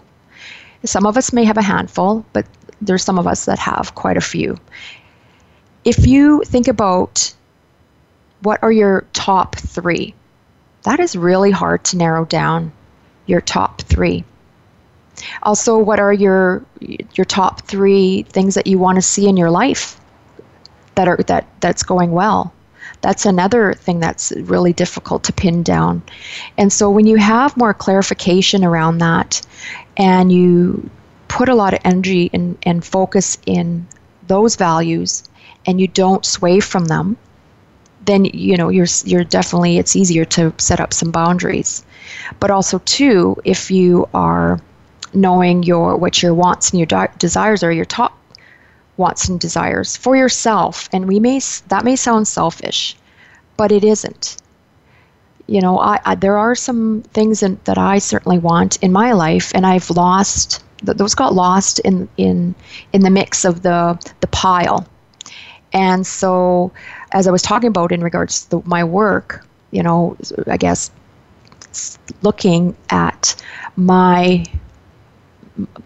[0.86, 2.46] some of us may have a handful, but
[2.82, 4.58] there's some of us that have quite a few.
[5.84, 7.34] If you think about
[8.42, 10.14] what are your top three,
[10.84, 12.72] that is really hard to narrow down
[13.26, 14.24] your top three.
[15.44, 16.64] Also, what are your
[17.14, 20.00] your top three things that you want to see in your life
[20.96, 22.54] that are that that's going well?
[23.02, 26.02] That's another thing that's really difficult to pin down.
[26.58, 29.42] And so when you have more clarification around that
[29.96, 30.90] and you
[31.28, 33.88] put a lot of energy and, and focus in
[34.28, 35.24] those values
[35.66, 37.18] and you don't sway from them,
[38.06, 41.84] then you know you're you're definitely it's easier to set up some boundaries.
[42.40, 44.60] But also too, if you are
[45.14, 48.19] knowing your what your wants and your de- desires are, your top
[49.00, 51.40] wants and desires for yourself and we may
[51.70, 52.96] that may sound selfish
[53.58, 54.38] but it isn't
[55.50, 59.14] you know, I, I there are some things in, that I certainly want in my
[59.14, 62.56] life, and I've lost those got lost in in
[62.94, 64.88] in the mix of the the pile.
[65.74, 66.72] And so,
[67.14, 70.92] as I was talking about in regards to the, my work, you know, I guess
[72.22, 73.36] looking at
[73.76, 74.46] my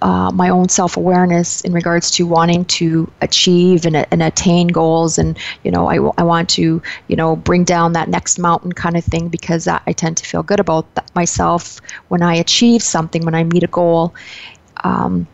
[0.01, 5.17] uh, my own self awareness in regards to wanting to achieve and, and attain goals,
[5.17, 8.97] and you know, I, I want to you know bring down that next mountain kind
[8.97, 13.23] of thing because I, I tend to feel good about myself when I achieve something,
[13.25, 14.13] when I meet a goal.
[14.83, 15.27] Um,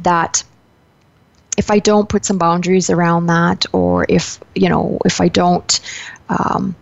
[0.00, 0.42] that
[1.56, 5.80] if I don't put some boundaries around that, or if you know, if I don't
[6.28, 6.74] um,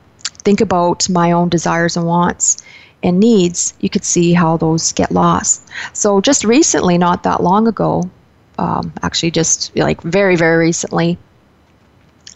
[0.43, 2.63] think about my own desires and wants,
[3.03, 5.67] and needs, you could see how those get lost.
[5.93, 8.11] So just recently, not that long ago,
[8.59, 11.19] um, actually just like very very recently,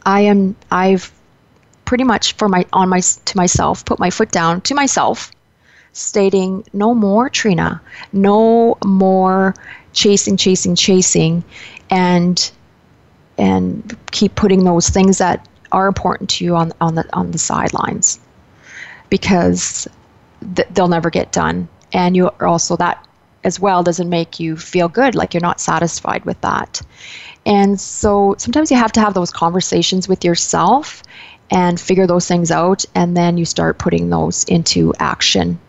[0.07, 1.13] I am I've
[1.85, 5.31] pretty much for my on my to myself put my foot down to myself,
[5.93, 7.81] stating no more Treena,
[8.13, 9.55] no more
[9.93, 11.45] chasing chasing chasing,
[11.91, 12.51] and
[13.37, 17.39] and keep putting those things that are important to you on on the on the
[17.39, 18.19] sidelines
[19.11, 19.87] because
[20.55, 21.69] th- they'll never get done.
[21.93, 23.07] And you also that
[23.45, 26.81] as well doesn't make you feel good, like you're not satisfied with that.
[27.47, 31.03] And so sometimes you have to have those conversations with yourself
[31.51, 35.61] and figure those things out, and then you start putting those into action.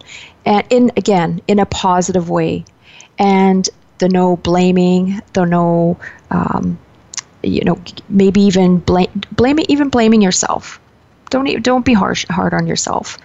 [0.46, 2.66] And in again, in a positive way.
[3.20, 3.68] And
[3.98, 5.98] the no blaming, the no,
[6.32, 6.78] um,
[7.44, 10.80] you know, maybe even blame, blaming, even blaming yourself.
[11.30, 13.18] Don't don't be harsh hard on yourself.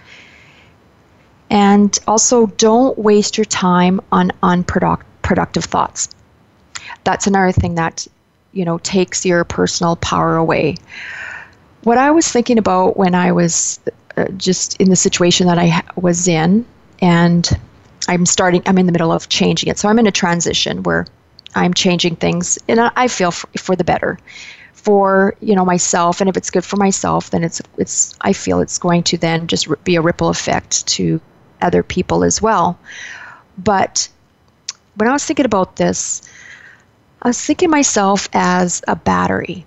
[1.51, 6.07] And also, don't waste your time on unproductive thoughts.
[7.03, 8.07] That's another thing that,
[8.53, 10.77] you know, takes your personal power away.
[11.83, 13.81] What I was thinking about when I was
[14.15, 16.65] uh, just in the situation that I was in,
[17.01, 17.49] and
[18.07, 19.77] I'm starting, I'm in the middle of changing it.
[19.77, 21.05] So I'm in a transition where
[21.53, 24.17] I'm changing things, and I feel for, for the better
[24.73, 28.59] for you know myself and if it's good for myself then it's it's i feel
[28.61, 31.21] it's going to then just be a ripple effect to
[31.61, 32.77] other people as well.
[33.57, 34.09] But
[34.95, 36.21] when I was thinking about this,
[37.21, 39.65] I was thinking myself as a battery.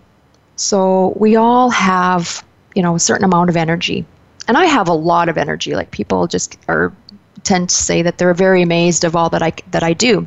[0.57, 4.05] So we all have, you know, a certain amount of energy.
[4.47, 5.75] And I have a lot of energy.
[5.75, 6.93] Like people just are
[7.45, 10.27] tend to say that they're very amazed of all that I that I do.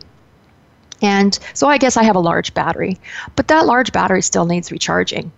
[1.02, 3.00] And so I guess I have a large battery,
[3.36, 5.32] but that large battery still needs recharging.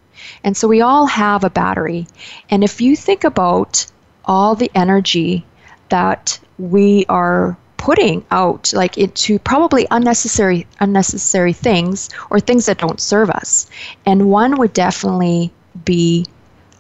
[0.44, 2.08] And so we all have a battery.
[2.50, 3.86] And if you think about
[4.26, 5.46] all the energy
[5.90, 13.00] that we are putting out like into probably unnecessary unnecessary things or things that don't
[13.00, 13.70] serve us.
[14.06, 15.52] And one would definitely
[15.86, 16.26] be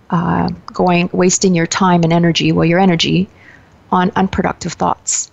[0.09, 3.29] uh, going wasting your time and energy well your energy
[3.91, 5.31] on unproductive thoughts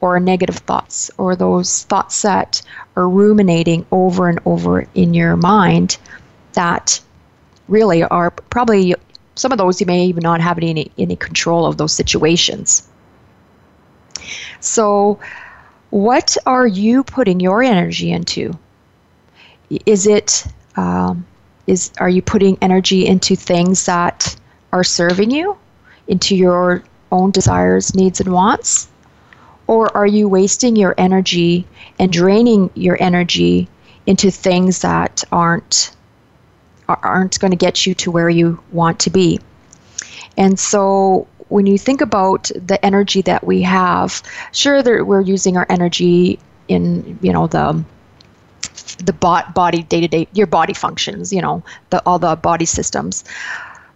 [0.00, 2.60] or negative thoughts or those thoughts that
[2.96, 5.96] are ruminating over and over in your mind
[6.52, 7.00] that
[7.68, 8.94] really are probably
[9.34, 12.86] some of those you may even not have any any control of those situations
[14.60, 15.18] so,
[15.90, 18.58] what are you putting your energy into?
[19.84, 20.46] Is it
[20.76, 21.26] um,
[21.66, 24.36] is are you putting energy into things that
[24.72, 25.56] are serving you,
[26.08, 28.88] into your own desires, needs, and wants,
[29.66, 31.66] or are you wasting your energy
[31.98, 33.68] and draining your energy
[34.06, 35.92] into things that aren't
[36.88, 39.40] aren't going to get you to where you want to be?
[40.36, 44.22] And so when you think about the energy that we have,
[44.52, 46.38] sure, that we're using our energy
[46.68, 47.84] in you know the
[48.98, 52.64] the bot body day to day your body functions, you know, the all the body
[52.64, 53.24] systems,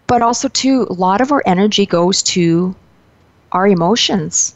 [0.06, 2.74] but also too a lot of our energy goes to
[3.52, 4.54] our emotions.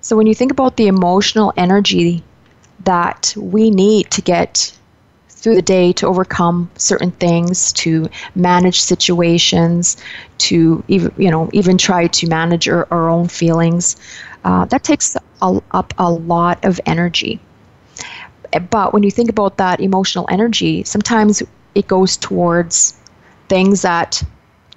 [0.00, 2.22] So when you think about the emotional energy
[2.84, 4.76] that we need to get
[5.42, 9.96] through the day to overcome certain things, to manage situations,
[10.38, 13.96] to even you know even try to manage our, our own feelings.
[14.44, 17.40] Uh, that takes a, up a lot of energy.
[18.70, 21.42] But when you think about that emotional energy, sometimes
[21.74, 22.94] it goes towards
[23.48, 24.22] things that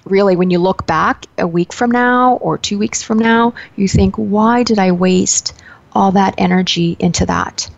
[0.05, 3.87] really, when you look back a week from now or two weeks from now, you
[3.87, 5.53] think, why did I waste
[5.93, 7.69] all that energy into that?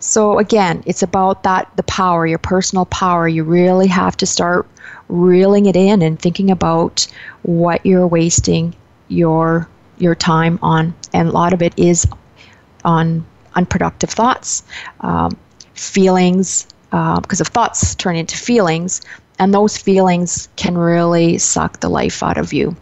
[0.00, 3.26] So again, it's about that the power, your personal power.
[3.26, 4.66] You really have to start
[5.08, 7.06] reeling it in and thinking about
[7.42, 8.74] what you're wasting
[9.08, 9.68] your
[9.98, 12.06] your time on, and a lot of it is
[12.84, 14.62] on unproductive thoughts,
[15.00, 15.36] um,
[15.74, 19.00] feelings, because uh, of thoughts turn into feelings,
[19.40, 22.76] and those feelings can really suck the life out of you.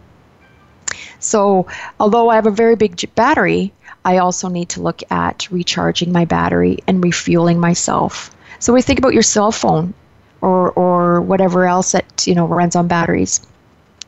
[1.19, 1.65] So,
[1.99, 3.73] although I have a very big battery,
[4.07, 8.33] I also need to look at recharging my battery and refueling myself.
[8.59, 9.93] So, we think about your cell phone
[10.39, 13.41] or, or whatever else that you know runs on batteries.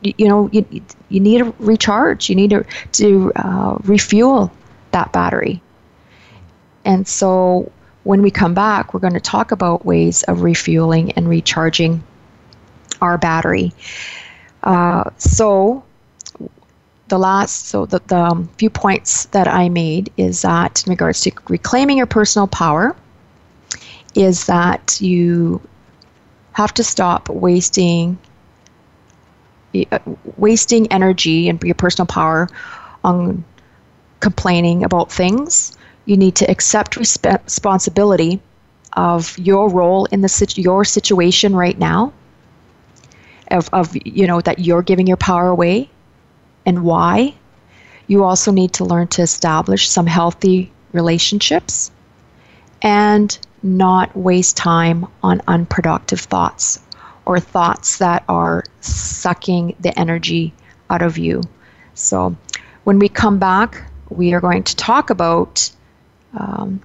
[0.02, 0.66] You, you know, you,
[1.10, 2.30] you need to recharge.
[2.30, 4.50] You need to, to uh, refuel
[4.92, 5.62] that battery.
[6.86, 7.70] And so,
[8.06, 12.02] when we come back, we're going to talk about ways of refueling and recharging
[13.02, 13.74] our battery.
[14.64, 15.84] Uh, so,
[17.10, 21.22] the last, so the, the um, few points that I made is that in regards
[21.22, 22.96] to reclaiming your personal power,
[24.16, 25.62] is that you
[26.54, 28.18] have to stop wasting
[29.92, 30.00] uh,
[30.38, 32.50] wasting energy and your personal power
[33.04, 33.44] on
[34.20, 35.78] complaining about things.
[36.06, 38.42] You need to accept resp- responsibility
[38.94, 42.14] of your role in the your situation right now.
[43.52, 45.90] Of, of you know that you're giving your power away
[46.70, 47.34] and why.
[48.08, 51.92] You also need to learn to establish some healthy relationships
[52.82, 56.80] and not waste time on unproductive thoughts
[57.26, 60.54] or thoughts that are sucking the energy
[60.90, 61.42] out of you.
[61.96, 62.36] So,
[62.84, 65.70] when we come back, we are going to talk about,
[66.40, 66.82] um,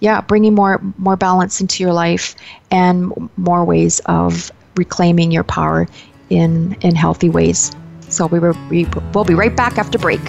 [0.00, 2.36] yeah, bringing more more balance into your life
[2.70, 5.86] and more ways of reclaiming your power
[6.30, 7.72] in in healthy ways.
[8.16, 10.22] So we, were, we will be right back after break.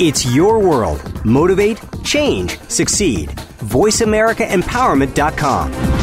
[0.00, 1.24] It's your world.
[1.24, 3.28] Motivate, change, succeed.
[3.28, 6.01] VoiceAmericaEmpowerment.com.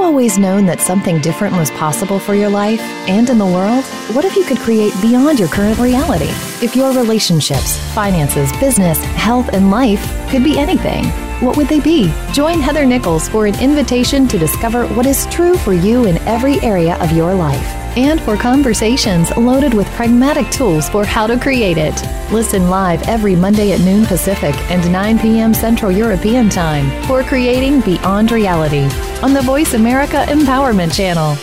[0.00, 3.84] you always known that something different was possible for your life and in the world?
[4.14, 6.30] What if you could create beyond your current reality?
[6.64, 11.04] If your relationships, finances, business, health, and life could be anything,
[11.44, 12.12] what would they be?
[12.32, 16.58] Join Heather Nichols for an invitation to discover what is true for you in every
[16.60, 21.78] area of your life and for conversations loaded with pragmatic tools for how to create
[21.78, 21.94] it.
[22.32, 25.52] Listen live every Monday at noon Pacific and 9 p.m.
[25.52, 28.88] Central European Time for Creating Beyond Reality
[29.22, 31.36] on the Voice America Empowerment Channel.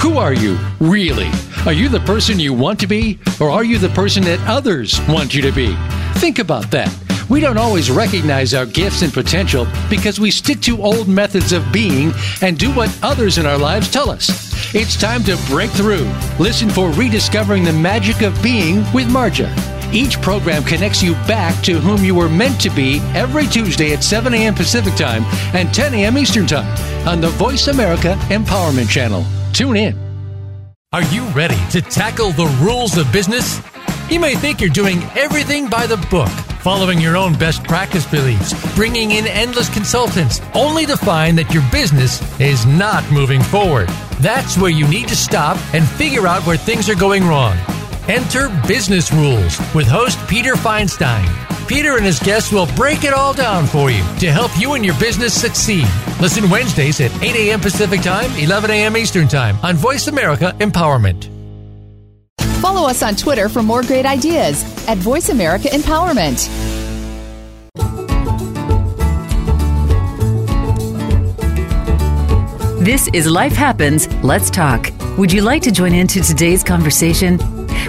[0.00, 1.30] Who are you, really?
[1.66, 5.00] Are you the person you want to be, or are you the person that others
[5.08, 5.76] want you to be?
[6.14, 6.94] Think about that.
[7.28, 11.72] We don't always recognize our gifts and potential because we stick to old methods of
[11.72, 14.45] being and do what others in our lives tell us.
[14.78, 16.04] It's time to break through.
[16.38, 19.50] Listen for Rediscovering the Magic of Being with Marja.
[19.90, 24.04] Each program connects you back to whom you were meant to be every Tuesday at
[24.04, 24.54] 7 a.m.
[24.54, 25.22] Pacific Time
[25.54, 26.18] and 10 a.m.
[26.18, 26.68] Eastern Time
[27.08, 29.24] on the Voice America Empowerment Channel.
[29.54, 29.98] Tune in.
[30.92, 33.62] Are you ready to tackle the rules of business?
[34.10, 36.28] You may think you're doing everything by the book,
[36.66, 41.62] following your own best practice beliefs, bringing in endless consultants, only to find that your
[41.70, 43.88] business is not moving forward.
[44.18, 47.56] That's where you need to stop and figure out where things are going wrong.
[48.08, 51.28] Enter Business Rules with host Peter Feinstein.
[51.68, 54.84] Peter and his guests will break it all down for you to help you and
[54.84, 55.86] your business succeed.
[56.20, 57.60] Listen Wednesdays at 8 a.m.
[57.60, 58.96] Pacific Time, 11 a.m.
[58.96, 61.30] Eastern Time on Voice America Empowerment.
[62.60, 66.48] Follow us on Twitter for more great ideas at Voice America Empowerment.
[72.86, 74.92] This is Life Happens, Let's Talk.
[75.18, 77.40] Would you like to join into today's conversation?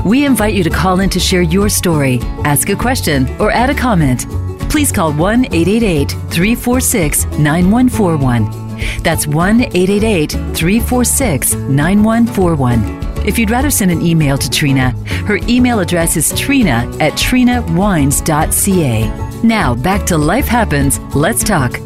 [0.03, 3.69] We invite you to call in to share your story, ask a question, or add
[3.69, 4.25] a comment.
[4.71, 8.67] Please call 1 888 346 9141.
[9.03, 13.06] That's 1 888 346 9141.
[13.27, 14.95] If you'd rather send an email to Treena,
[15.27, 19.41] her email address is treena at treenawynes.ca.
[19.43, 21.77] Now, back to Life Happens, Let's Talk.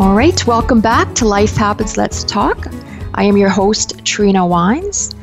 [0.00, 2.66] All right, welcome back to Life Happens Let's Talk.
[3.14, 5.14] I am your host, Treena Wynes,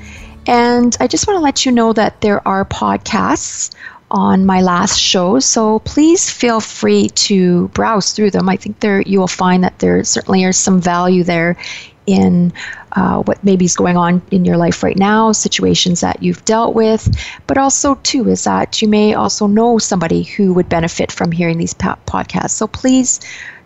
[0.47, 3.75] and I just want to let you know that there are podcasts
[4.09, 8.47] on my last show, so please feel free to browse through them.
[8.47, 11.57] I think there you will find that there certainly is some value there
[12.05, 12.51] in
[12.93, 16.75] uh, what maybe is going on in your life right now, situations that you've dealt
[16.75, 17.09] with,
[17.47, 21.57] but also too is that you may also know somebody who would benefit from hearing
[21.57, 22.51] these podcasts.
[22.51, 23.19] So please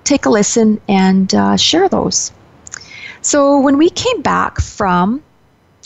[0.03, 2.31] take a listen and uh, share those.
[3.21, 5.23] So when we came back from,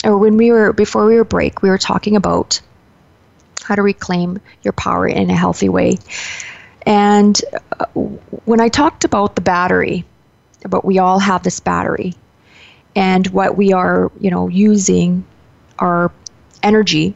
[0.04, 2.60] or when we were before we were break, we were talking about
[3.62, 5.96] how to reclaim your power in a healthy way.
[6.84, 7.40] And
[7.78, 7.86] uh,
[8.44, 10.04] when I talked about the battery,
[10.64, 12.14] about we all have this battery,
[12.94, 15.24] and what we are, you know, using
[15.78, 16.12] our
[16.62, 17.14] energy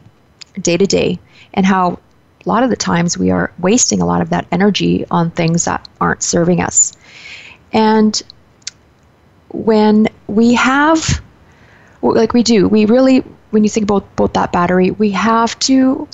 [0.61, 1.19] day to day,
[1.53, 1.99] and how
[2.45, 5.65] a lot of the times we are wasting a lot of that energy on things
[5.65, 6.93] that aren't serving us.
[7.73, 8.19] And
[9.49, 11.21] when we have,
[12.01, 13.19] like we do, we really,
[13.51, 16.07] when you think about, about that battery, we have to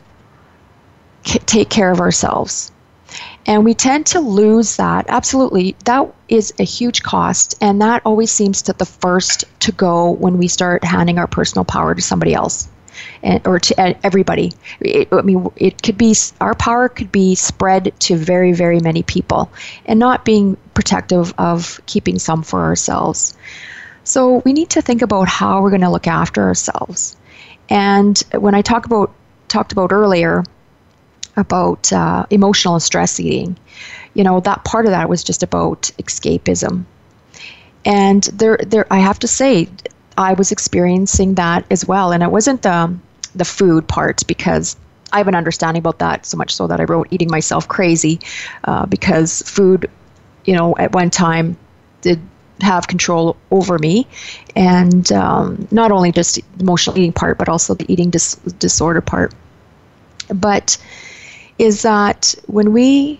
[1.23, 2.72] k- take care of ourselves.
[3.45, 5.05] And we tend to lose that.
[5.09, 5.75] Absolutely.
[5.85, 7.55] That is a huge cost.
[7.61, 11.65] And that always seems to the first to go when we start handing our personal
[11.65, 12.69] power to somebody else
[13.21, 14.53] and, or to uh, everybody.
[14.79, 19.03] It, I mean, it could be, our power could be spread to very, very many
[19.03, 19.51] people
[19.85, 23.35] and not being protective of keeping some for ourselves.
[24.05, 27.17] So we need to think about how we're going to look after ourselves.
[27.69, 29.13] And when I talk about,
[29.47, 30.43] talked about earlier,
[31.35, 33.57] about uh, emotional and stress eating.
[34.13, 36.85] You know, that part of that was just about escapism.
[37.85, 39.67] And there, there, I have to say,
[40.17, 42.11] I was experiencing that as well.
[42.11, 43.01] And it wasn't um,
[43.35, 44.75] the food part because
[45.11, 48.19] I have an understanding about that so much so that I wrote Eating Myself Crazy
[48.63, 49.89] uh, because food,
[50.45, 51.57] you know, at one time
[52.01, 52.19] did
[52.61, 54.07] have control over me.
[54.55, 59.01] And um, not only just the emotional eating part, but also the eating dis- disorder
[59.01, 59.33] part.
[60.33, 60.77] But
[61.57, 63.19] is that when we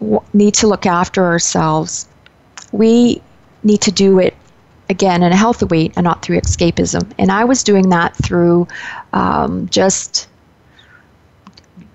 [0.00, 2.08] w- need to look after ourselves,
[2.72, 3.22] we
[3.62, 4.34] need to do it
[4.88, 7.10] again in a healthy way and not through escapism.
[7.18, 8.66] And I was doing that through
[9.12, 10.28] um, just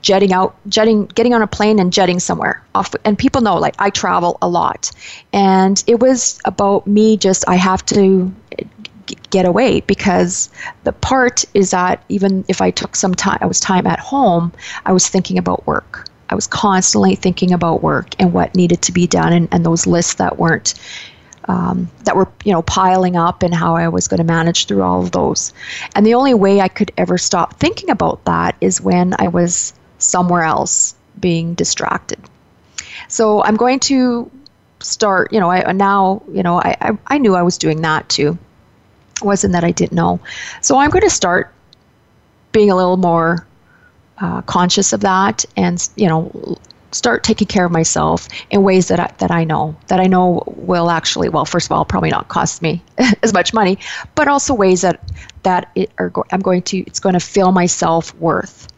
[0.01, 2.93] jetting out, jetting, getting on a plane and jetting somewhere off.
[3.03, 4.91] And people know, like, I travel a lot.
[5.34, 8.34] And it was about me just, I have to
[9.30, 10.49] get away because
[10.84, 14.51] the part is that even if I took some time, I was time at home,
[14.86, 16.08] I was thinking about work.
[16.30, 19.86] I was constantly thinking about work and what needed to be done and, and those
[19.86, 20.74] lists that weren't
[21.47, 24.82] um, that were you know piling up and how I was going to manage through
[24.82, 25.53] all of those.
[25.95, 29.74] And the only way I could ever stop thinking about that is when I was
[29.99, 32.20] somewhere else being distracted.
[33.08, 34.32] So I'm going to
[34.80, 35.32] start.
[35.32, 38.39] You know, I now you know I I, I knew I was doing that too
[39.22, 40.20] wasn't that I didn't know.
[40.61, 41.53] So I'm going to start
[42.51, 43.45] being a little more
[44.20, 46.57] uh, conscious of that and, you know,
[46.91, 50.43] start taking care of myself in ways that I, that I know that I know
[50.47, 52.82] will actually well first of all probably not cost me
[53.24, 53.78] as much money
[54.16, 55.01] but also ways that
[55.43, 58.70] that it are go- I'm going to it's going to fill my self worth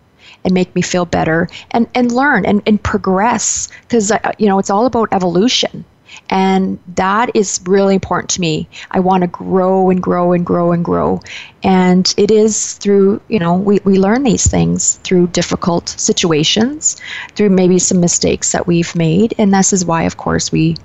[0.44, 4.58] and make me feel better and and learn and, and progress because uh, you know
[4.58, 5.86] it's all about evolution
[6.30, 8.68] and that is really important to me.
[8.92, 11.22] I want to grow and grow and grow and grow.
[11.64, 16.98] And it is through, you know, we, we learn these things through difficult situations,
[17.36, 19.34] through maybe some mistakes that we've made.
[19.38, 20.76] And this is why, of course, we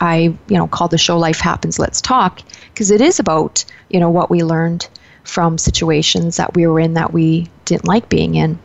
[0.00, 3.98] I, you know, call the show Life Happens, Let's Talk, because it is about, you
[3.98, 4.88] know, what we learned
[5.24, 8.58] from situations that we were in that we didn't like being in.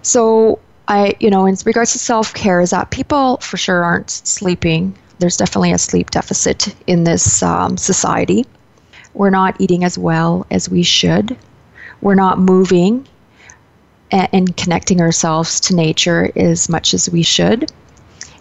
[0.00, 0.58] So
[0.92, 4.94] I, you know, in regards to self care, is that people for sure aren't sleeping.
[5.20, 8.44] There's definitely a sleep deficit in this um, society.
[9.14, 11.34] We're not eating as well as we should.
[12.02, 13.08] We're not moving
[14.10, 17.72] and, and connecting ourselves to nature as much as we should.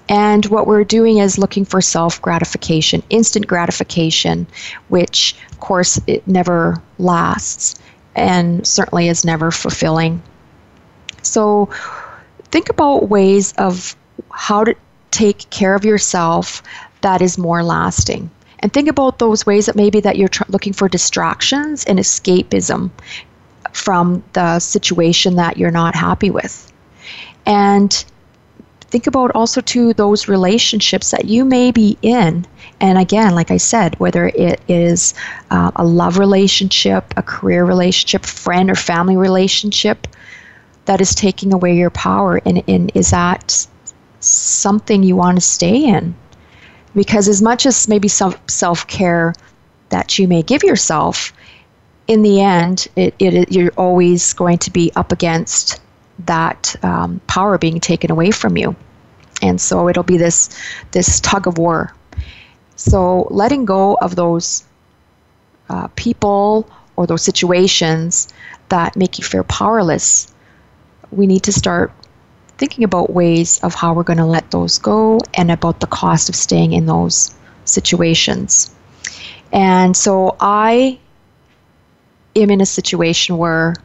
[0.09, 4.45] And what we're doing is looking for self gratification, instant gratification,
[4.89, 7.75] which, of course, it never lasts
[8.13, 10.21] and certainly is never fulfilling.
[11.21, 11.69] So,
[12.51, 13.95] think about ways of
[14.29, 14.75] how to
[15.09, 16.61] take care of yourself
[17.01, 18.29] that is more lasting.
[18.59, 22.91] And think about those ways that maybe that you're tr- looking for distractions and escapism
[23.73, 26.71] from the situation that you're not happy with.
[27.45, 27.91] And
[28.81, 32.45] think about also to those relationships that you may be in.
[32.79, 35.13] And again like i said whether it is
[35.51, 40.07] uh, a love relationship a career relationship friend or family relationship
[40.91, 43.65] that is taking away your power and, and is that
[44.19, 46.13] something you want to stay in?
[46.93, 49.33] Because as much as maybe some self-care
[49.87, 51.31] that you may give yourself
[52.07, 55.79] in the end it, it, you're always going to be up against
[56.25, 58.75] that um, power being taken away from you.
[59.41, 60.49] And so it'll be this
[60.91, 61.95] this tug of war.
[62.75, 64.65] So letting go of those
[65.69, 68.27] uh, people or those situations
[68.67, 70.33] that make you feel powerless
[71.11, 71.91] we need to start
[72.57, 76.29] thinking about ways of how we're going to let those go and about the cost
[76.29, 77.33] of staying in those
[77.65, 78.73] situations.
[79.51, 80.99] And so I
[82.35, 83.75] am in a situation where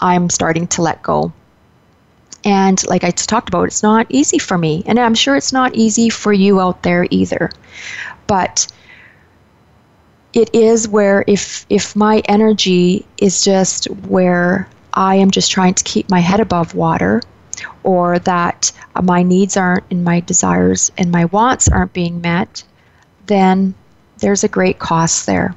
[0.00, 1.32] I'm starting to let go.
[2.44, 4.82] And like I talked about, it's not easy for me.
[4.86, 7.50] And I'm sure it's not easy for you out there either.
[8.26, 8.66] But
[10.34, 15.84] it is where if if my energy is just where I am just trying to
[15.84, 17.20] keep my head above water
[17.82, 18.72] or that
[19.02, 22.62] my needs aren't and my desires and my wants aren't being met,
[23.26, 23.74] then
[24.18, 25.54] there's a great cost there.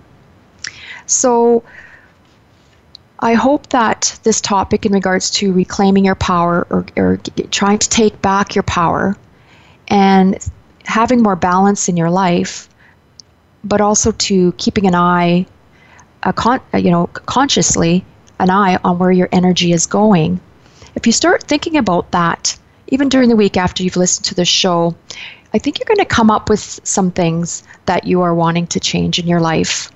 [1.05, 1.63] So
[3.19, 7.17] I hope that this topic in regards to reclaiming your power or, or
[7.51, 9.15] trying to take back your power
[9.87, 10.37] and
[10.85, 12.69] having more balance in your life,
[13.63, 15.45] but also to keeping an eye,
[16.23, 18.05] a con- you know, consciously
[18.39, 20.39] an eye on where your energy is going.
[20.95, 22.57] If you start thinking about that,
[22.87, 24.95] even during the week after you've listened to the show,
[25.53, 28.79] I think you're going to come up with some things that you are wanting to
[28.79, 29.91] change in your life.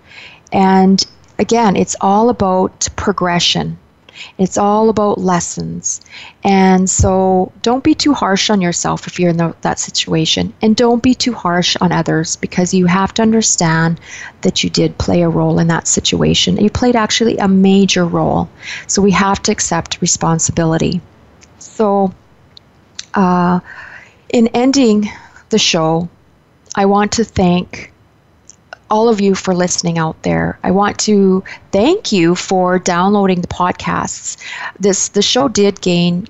[0.52, 1.04] And
[1.39, 3.78] again, it's all about progression.
[4.38, 6.01] It's all about lessons.
[6.43, 10.53] And so don't be too harsh on yourself if you're in the, that situation.
[10.61, 13.99] And don't be too harsh on others because you have to understand
[14.41, 16.57] that you did play a role in that situation.
[16.57, 18.49] You played actually a major role.
[18.88, 21.01] So we have to accept responsibility.
[21.59, 22.13] So,
[23.13, 23.59] uh,
[24.32, 25.09] in ending
[25.49, 26.09] the show,
[26.76, 27.91] I want to thank
[28.92, 30.60] all of you for listening out there.
[30.64, 34.38] I want to thank you for downloading the podcasts.
[34.80, 36.28] This the show did gain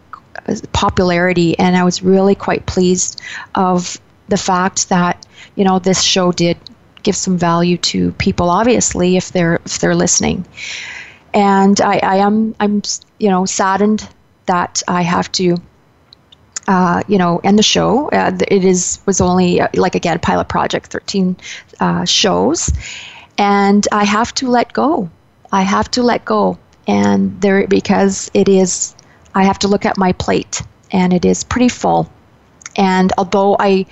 [0.47, 3.19] uh, popularity, and I was really quite pleased
[3.55, 3.99] of
[4.29, 6.57] the fact that you know this show did
[7.03, 8.49] give some value to people.
[8.49, 10.45] Obviously, if they're if they're listening,
[11.33, 12.83] and I, I am I'm
[13.17, 14.07] you know saddened
[14.45, 15.57] that I have to
[16.67, 18.09] uh, you know, and the show.
[18.09, 21.35] Uh, it is was only uh, like again pilot project, thirteen
[21.79, 22.71] uh, shows,
[23.37, 25.09] and I have to let go.
[25.51, 26.57] I have to let go,
[26.87, 28.95] and there because it is.
[29.33, 32.11] I have to look at my plate, and it is pretty full.
[32.75, 33.85] And although I,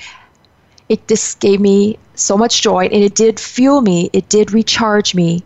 [0.89, 4.09] it just gave me so much joy, and it did fuel me.
[4.13, 5.43] It did recharge me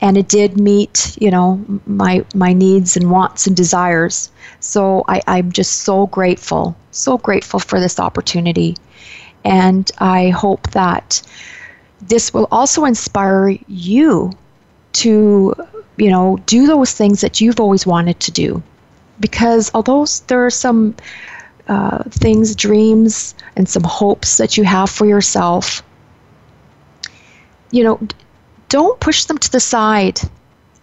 [0.00, 4.30] and it did meet you know my my needs and wants and desires.
[4.60, 8.76] So I, i'm just so grateful so grateful for this opportunity.
[9.44, 11.22] And i hope that
[12.00, 14.32] this will also inspire you
[14.94, 15.54] to
[15.96, 18.62] you know do those things that you've always wanted to do.
[19.20, 20.94] Because although there are some
[21.66, 25.82] uh, things dreams and some hopes that you have for yourself
[27.70, 28.00] you know
[28.68, 30.20] don't push them to the side.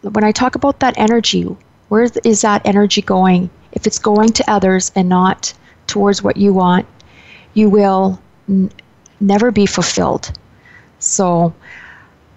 [0.02, 1.44] When I talk about that energy,
[1.90, 3.50] where is that energy going?
[3.72, 5.54] If it's going to others and not
[5.88, 6.88] towards what you want,
[7.54, 8.20] you will
[8.50, 8.72] n-
[9.20, 10.32] never be fulfilled.
[11.00, 11.54] So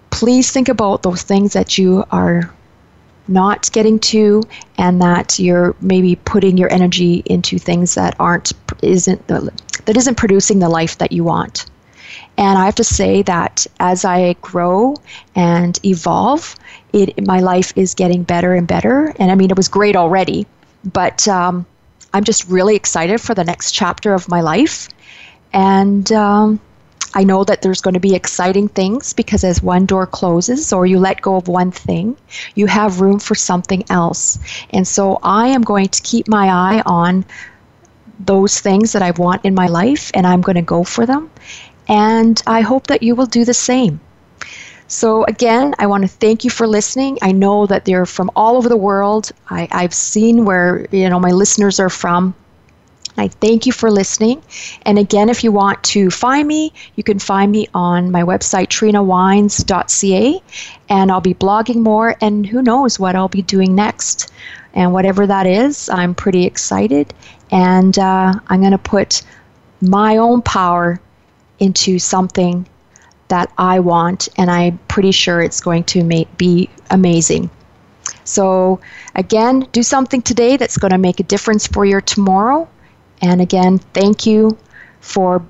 [0.09, 2.53] please think about those things that you are
[3.27, 4.43] not getting to
[4.77, 10.59] and that you're maybe putting your energy into things that aren't isn't that isn't producing
[10.59, 11.65] the life that you want.
[12.39, 14.95] And I have to say that as I grow
[15.35, 16.55] and evolve,
[16.93, 19.13] it, my life is getting better and better.
[19.19, 20.47] And I mean, it was great already,
[20.85, 21.65] but um,
[22.13, 24.87] I'm just really excited for the next chapter of my life.
[25.51, 26.61] And um,
[27.13, 30.85] I know that there's going to be exciting things because as one door closes or
[30.85, 32.15] you let go of one thing,
[32.55, 34.39] you have room for something else.
[34.69, 37.25] And so I am going to keep my eye on
[38.17, 41.29] those things that I want in my life and I'm going to go for them
[41.89, 43.99] and I hope that you will do the same.
[44.87, 47.19] So, again, I want to thank you for listening.
[47.21, 49.31] I know that they're from all over the world.
[49.49, 52.33] I, I've seen where you know my listeners are from.
[53.17, 54.41] I thank you for listening.
[54.83, 58.67] And again, if you want to find me, you can find me on my website,
[58.67, 60.41] treenawynes.ca,
[60.89, 62.15] and I'll be blogging more.
[62.21, 64.31] And who knows what I'll be doing next.
[64.73, 67.13] And whatever that is, I'm pretty excited.
[67.51, 69.21] And uh, I'm going to put
[69.81, 71.01] my own power
[71.59, 72.67] into something
[73.27, 77.49] that I want, and I'm pretty sure it's going to make, be amazing.
[78.23, 78.79] So,
[79.15, 82.67] again, do something today that's going to make a difference for your tomorrow.
[83.21, 84.57] And again, thank you
[85.01, 85.45] for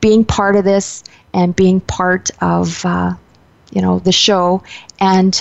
[0.00, 1.04] being part of this
[1.34, 3.14] and being part of, uh,
[3.70, 4.62] you know, the show.
[4.98, 5.40] And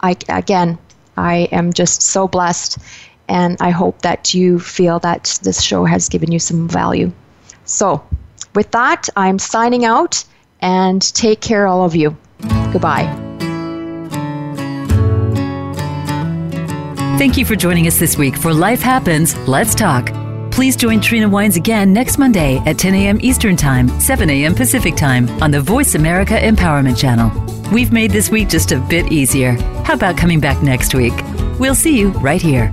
[0.00, 0.78] I, again,
[1.16, 2.78] I am just so blessed,
[3.28, 7.12] and I hope that you feel that this show has given you some value.
[7.64, 8.04] So,
[8.54, 10.24] with that, I'm signing out
[10.60, 12.16] and take care, all of you.
[12.72, 13.04] Goodbye.
[17.18, 20.12] Thank you for joining us this week for Life Happens, Let's Talk.
[20.50, 23.18] Please join Treena Wynes again next Monday at 10 a.m.
[23.20, 24.54] Eastern Time, 7 a.m.
[24.54, 27.30] Pacific Time on the Voice America Empowerment Channel.
[27.72, 29.52] We've made this week just a bit easier.
[29.84, 31.14] How about coming back next week?
[31.58, 32.72] We'll see you right here.